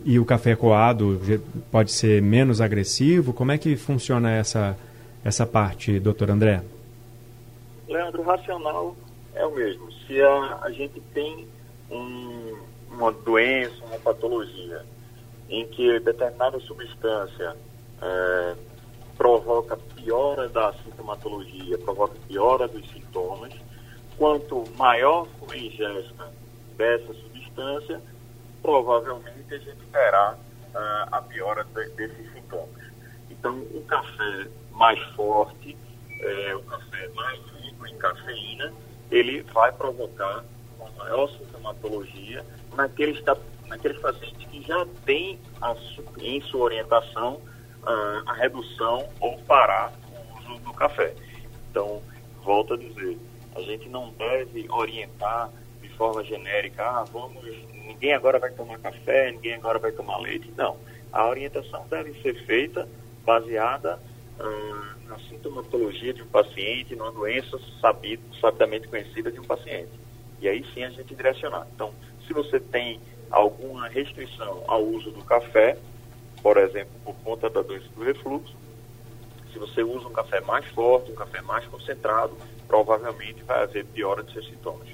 e 0.05 0.19
o 0.19 0.25
café 0.25 0.55
coado 0.55 1.19
pode 1.71 1.91
ser 1.91 2.21
menos 2.21 2.61
agressivo? 2.61 3.33
Como 3.33 3.51
é 3.51 3.57
que 3.57 3.75
funciona 3.75 4.31
essa, 4.31 4.77
essa 5.23 5.45
parte, 5.45 5.99
doutor 5.99 6.29
André? 6.29 6.61
Leandro, 7.93 8.23
o 8.23 8.25
racional 8.25 8.95
é 9.35 9.45
o 9.45 9.51
mesmo. 9.53 9.91
Se 9.91 10.19
a, 10.19 10.59
a 10.63 10.71
gente 10.71 10.99
tem 11.13 11.47
um, 11.91 12.57
uma 12.89 13.11
doença, 13.11 13.85
uma 13.85 13.99
patologia, 13.99 14.83
em 15.47 15.67
que 15.67 15.99
determinada 15.99 16.59
substância 16.61 17.55
é, 18.01 18.55
provoca 19.15 19.77
piora 19.95 20.49
da 20.49 20.73
sintomatologia, 20.73 21.77
provoca 21.77 22.15
piora 22.27 22.67
dos 22.67 22.89
sintomas, 22.89 23.53
quanto 24.17 24.63
maior 24.75 25.27
for 25.39 25.53
a 25.53 25.57
ingesta 25.57 26.33
dessa 26.75 27.13
substância, 27.13 28.01
provavelmente 28.63 29.53
a 29.53 29.57
gente 29.59 29.85
terá 29.91 30.35
uh, 30.73 31.15
a 31.15 31.21
piora 31.21 31.63
de, 31.63 31.89
desses 31.89 32.33
sintomas. 32.33 32.91
Então, 33.29 33.59
o 33.59 33.83
café 33.85 34.47
mais 34.71 34.99
forte, 35.15 35.77
é, 36.21 36.55
o 36.55 36.63
café 36.63 37.07
mais 37.09 37.52
rico 37.83 37.95
em 37.95 37.97
cafeína, 37.97 38.73
ele 39.11 39.41
vai 39.53 39.71
provocar 39.71 40.43
uma 40.79 40.89
maior 40.97 41.29
sintomatologia 41.29 42.43
naqueles, 42.75 43.23
naqueles 43.67 43.99
pacientes 43.99 44.47
que 44.47 44.61
já 44.63 44.85
têm 45.05 45.39
a, 45.61 45.75
em 46.19 46.41
sua 46.41 46.61
orientação 46.61 47.41
uh, 47.83 48.29
a 48.29 48.33
redução 48.33 49.07
ou 49.19 49.37
parar 49.43 49.93
o 50.11 50.39
uso 50.39 50.59
do 50.61 50.73
café. 50.73 51.13
Então, 51.69 52.01
volto 52.43 52.73
a 52.73 52.77
dizer, 52.77 53.17
a 53.55 53.61
gente 53.61 53.87
não 53.89 54.11
deve 54.11 54.69
orientar 54.69 55.49
de 55.81 55.89
forma 55.89 56.23
genérica, 56.23 56.83
ah, 56.83 57.03
vamos, 57.11 57.43
ninguém 57.71 58.13
agora 58.13 58.39
vai 58.39 58.51
tomar 58.51 58.79
café, 58.79 59.31
ninguém 59.31 59.55
agora 59.55 59.79
vai 59.79 59.91
tomar 59.91 60.17
leite. 60.17 60.51
Não. 60.57 60.77
A 61.11 61.27
orientação 61.27 61.85
deve 61.89 62.19
ser 62.21 62.33
feita 62.45 62.87
baseada 63.23 63.93
ah, 63.93 64.12
na 65.07 65.17
sintomatologia 65.29 66.13
de 66.13 66.21
um 66.21 66.27
paciente, 66.27 66.95
numa 66.95 67.11
doença 67.11 67.59
sabido, 67.79 68.23
sabidamente 68.39 68.87
conhecida 68.87 69.31
de 69.31 69.39
um 69.39 69.43
paciente. 69.43 69.91
E 70.41 70.47
aí 70.47 70.65
sim 70.73 70.83
a 70.83 70.89
gente 70.89 71.15
direcionar. 71.15 71.67
Então, 71.73 71.93
se 72.27 72.33
você 72.33 72.59
tem 72.59 72.99
alguma 73.29 73.87
restrição 73.87 74.63
ao 74.67 74.83
uso 74.83 75.11
do 75.11 75.23
café, 75.23 75.77
por 76.41 76.57
exemplo, 76.57 76.93
por 77.03 77.15
conta 77.23 77.49
da 77.49 77.61
doença 77.61 77.87
do 77.95 78.03
refluxo, 78.03 78.55
se 79.51 79.59
você 79.59 79.83
usa 79.83 80.07
um 80.07 80.13
café 80.13 80.41
mais 80.41 80.65
forte, 80.67 81.11
um 81.11 81.15
café 81.15 81.41
mais 81.41 81.65
concentrado, 81.67 82.35
provavelmente 82.67 83.43
vai 83.43 83.63
haver 83.63 83.85
piora 83.85 84.23
de 84.23 84.33
seus 84.33 84.47
sintomas. 84.47 84.87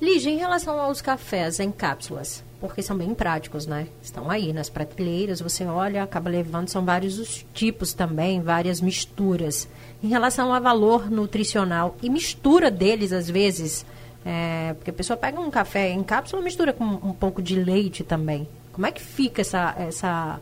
Lígia, 0.00 0.30
em 0.30 0.36
relação 0.36 0.80
aos 0.80 1.02
cafés 1.02 1.58
em 1.58 1.72
cápsulas, 1.72 2.44
porque 2.60 2.82
são 2.82 2.96
bem 2.96 3.12
práticos, 3.14 3.66
né? 3.66 3.88
Estão 4.00 4.30
aí 4.30 4.52
nas 4.52 4.68
prateleiras, 4.68 5.40
você 5.40 5.64
olha, 5.64 6.04
acaba 6.04 6.30
levando, 6.30 6.68
são 6.68 6.84
vários 6.84 7.18
os 7.18 7.44
tipos 7.52 7.92
também, 7.92 8.40
várias 8.40 8.80
misturas. 8.80 9.68
Em 10.02 10.06
relação 10.06 10.54
ao 10.54 10.62
valor 10.62 11.10
nutricional 11.10 11.96
e 12.00 12.08
mistura 12.08 12.70
deles, 12.70 13.12
às 13.12 13.28
vezes, 13.28 13.84
é, 14.24 14.72
porque 14.74 14.90
a 14.90 14.94
pessoa 14.94 15.16
pega 15.16 15.40
um 15.40 15.50
café 15.50 15.90
em 15.90 16.04
cápsula 16.04 16.40
mistura 16.42 16.72
com 16.72 16.84
um 16.84 17.12
pouco 17.12 17.42
de 17.42 17.56
leite 17.56 18.04
também. 18.04 18.48
Como 18.72 18.86
é 18.86 18.92
que 18.92 19.02
fica 19.02 19.40
essa, 19.40 19.74
essa, 19.76 20.38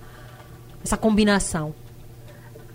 essa 0.85 0.97
combinação? 0.99 1.75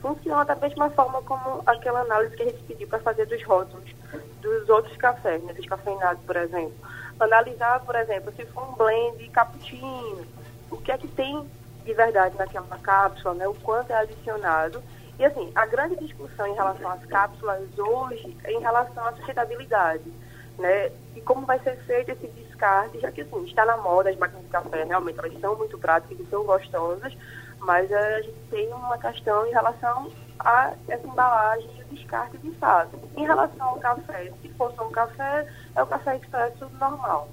funciona 0.02 0.44
da 0.44 0.56
mesma 0.56 0.90
forma 0.90 1.22
como 1.22 1.62
aquela 1.66 2.02
análise 2.02 2.36
que 2.36 2.42
a 2.42 2.46
gente 2.48 2.64
pediu 2.64 2.88
para 2.88 3.00
fazer 3.00 3.28
dos 3.28 3.44
rótulos 3.44 3.94
dos 4.42 4.70
outros 4.70 4.96
cafés, 4.98 5.42
né, 5.44 5.54
descafeinados, 5.54 6.24
por 6.24 6.36
exemplo. 6.36 6.76
Analisar, 7.20 7.80
por 7.82 7.96
exemplo, 7.96 8.34
se 8.36 8.46
for 8.48 8.68
um 8.68 8.74
blend 8.74 9.30
cappuccino, 9.30 10.26
o 10.70 10.78
que 10.78 10.92
é 10.92 10.98
que 10.98 11.08
tem 11.08 11.48
de 11.86 11.94
verdade 11.94 12.36
naquela 12.38 12.78
cápsula, 12.80 13.34
né, 13.34 13.48
o 13.48 13.54
quanto 13.56 13.92
é 13.92 13.96
adicionado. 13.96 14.82
E 15.20 15.26
assim, 15.26 15.52
a 15.54 15.66
grande 15.66 15.96
discussão 15.98 16.48
em 16.48 16.54
relação 16.54 16.90
às 16.90 17.06
cápsulas 17.06 17.62
hoje 17.78 18.36
é 18.44 18.52
em 18.54 18.60
relação 18.60 19.06
à 19.06 19.14
sustentabilidade, 19.14 20.12
né, 20.58 20.92
e 21.16 21.22
como 21.22 21.46
vai 21.46 21.60
ser 21.60 21.78
feito 21.84 22.12
esse 22.12 22.28
descarte, 22.28 23.00
já 23.00 23.12
que 23.12 23.22
assim, 23.22 23.46
está 23.46 23.66
na 23.66 23.78
moda 23.78 24.10
as 24.10 24.18
máquinas 24.18 24.44
de 24.44 24.50
café, 24.50 24.84
realmente 24.84 25.20
elas 25.20 25.40
são 25.40 25.56
muito 25.56 25.78
práticas 25.78 26.20
e 26.20 26.30
são 26.30 26.44
gostosas, 26.44 27.16
mas 27.60 27.92
eh, 27.92 28.16
a 28.16 28.22
gente 28.22 28.40
tem 28.50 28.68
uma 28.74 28.98
questão 28.98 29.46
em 29.46 29.52
relação 29.52 30.12
a 30.40 30.74
essa 30.88 31.08
embalagem 31.08 31.81
descarte 31.94 32.38
de 32.38 32.52
fato. 32.52 32.98
Em 33.18 33.24
relação 33.24 33.68
ao 33.68 33.78
café, 33.78 34.32
se 34.42 34.50
for 34.50 34.74
só 34.76 34.88
um 34.88 34.92
café, 34.92 35.48
é 35.76 35.84
o 35.84 35.88
café 35.88 36.18
expresso 36.18 36.66
normal. 36.80 37.30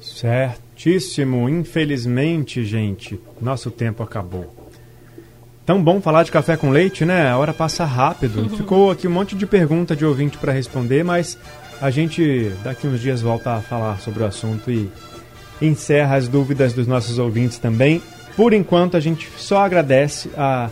Certíssimo. 0.00 1.48
Infelizmente, 1.48 2.64
gente, 2.64 3.20
nosso 3.40 3.70
tempo 3.70 4.02
acabou. 4.02 4.54
Tão 5.66 5.82
bom 5.82 6.00
falar 6.00 6.24
de 6.24 6.32
café 6.32 6.56
com 6.56 6.70
leite, 6.70 7.04
né? 7.04 7.28
A 7.28 7.38
hora 7.38 7.52
passa 7.52 7.84
rápido. 7.84 8.48
Ficou 8.56 8.90
aqui 8.90 9.06
um 9.06 9.12
monte 9.12 9.36
de 9.36 9.46
pergunta 9.46 9.94
de 9.94 10.04
ouvinte 10.04 10.38
para 10.38 10.52
responder, 10.52 11.04
mas 11.04 11.38
a 11.80 11.90
gente 11.90 12.50
daqui 12.64 12.86
uns 12.86 13.00
dias 13.00 13.20
volta 13.20 13.54
a 13.54 13.60
falar 13.60 14.00
sobre 14.00 14.22
o 14.22 14.26
assunto 14.26 14.70
e 14.70 14.90
encerra 15.62 16.16
as 16.16 16.26
dúvidas 16.26 16.72
dos 16.72 16.86
nossos 16.86 17.18
ouvintes 17.18 17.58
também. 17.58 18.02
Por 18.36 18.52
enquanto, 18.52 18.96
a 18.96 19.00
gente 19.00 19.30
só 19.36 19.58
agradece 19.58 20.30
a 20.36 20.70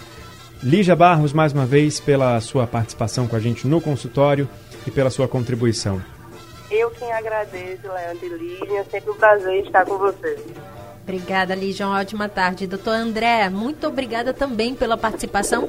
Lígia 0.63 0.97
Barros 0.97 1.33
mais 1.33 1.53
uma 1.53 1.65
vez 1.65 2.01
pela 2.01 2.41
sua 2.41 2.67
participação 2.67 3.29
com 3.29 3.37
a 3.37 3.39
gente 3.39 3.67
no 3.67 3.81
consultório 3.81 4.49
e 4.85 4.91
pela 4.91 5.09
sua 5.09 5.29
contribuição. 5.29 6.03
Eu 6.69 6.91
quem 6.91 7.13
agradeço, 7.13 7.87
Leandro 7.87 8.27
e 8.27 8.29
Lígia. 8.29 8.81
É 8.81 8.85
sempre 8.85 9.11
um 9.11 9.15
prazer 9.15 9.65
estar 9.65 9.85
com 9.85 9.97
vocês. 9.97 10.41
Obrigada, 11.05 11.55
Lígia. 11.55 11.87
Uma 11.87 12.01
ótima 12.01 12.29
tarde. 12.29 12.67
Doutor 12.67 12.91
André, 12.91 13.49
muito 13.49 13.87
obrigada 13.87 14.35
também 14.35 14.75
pela 14.75 14.97
participação 14.97 15.69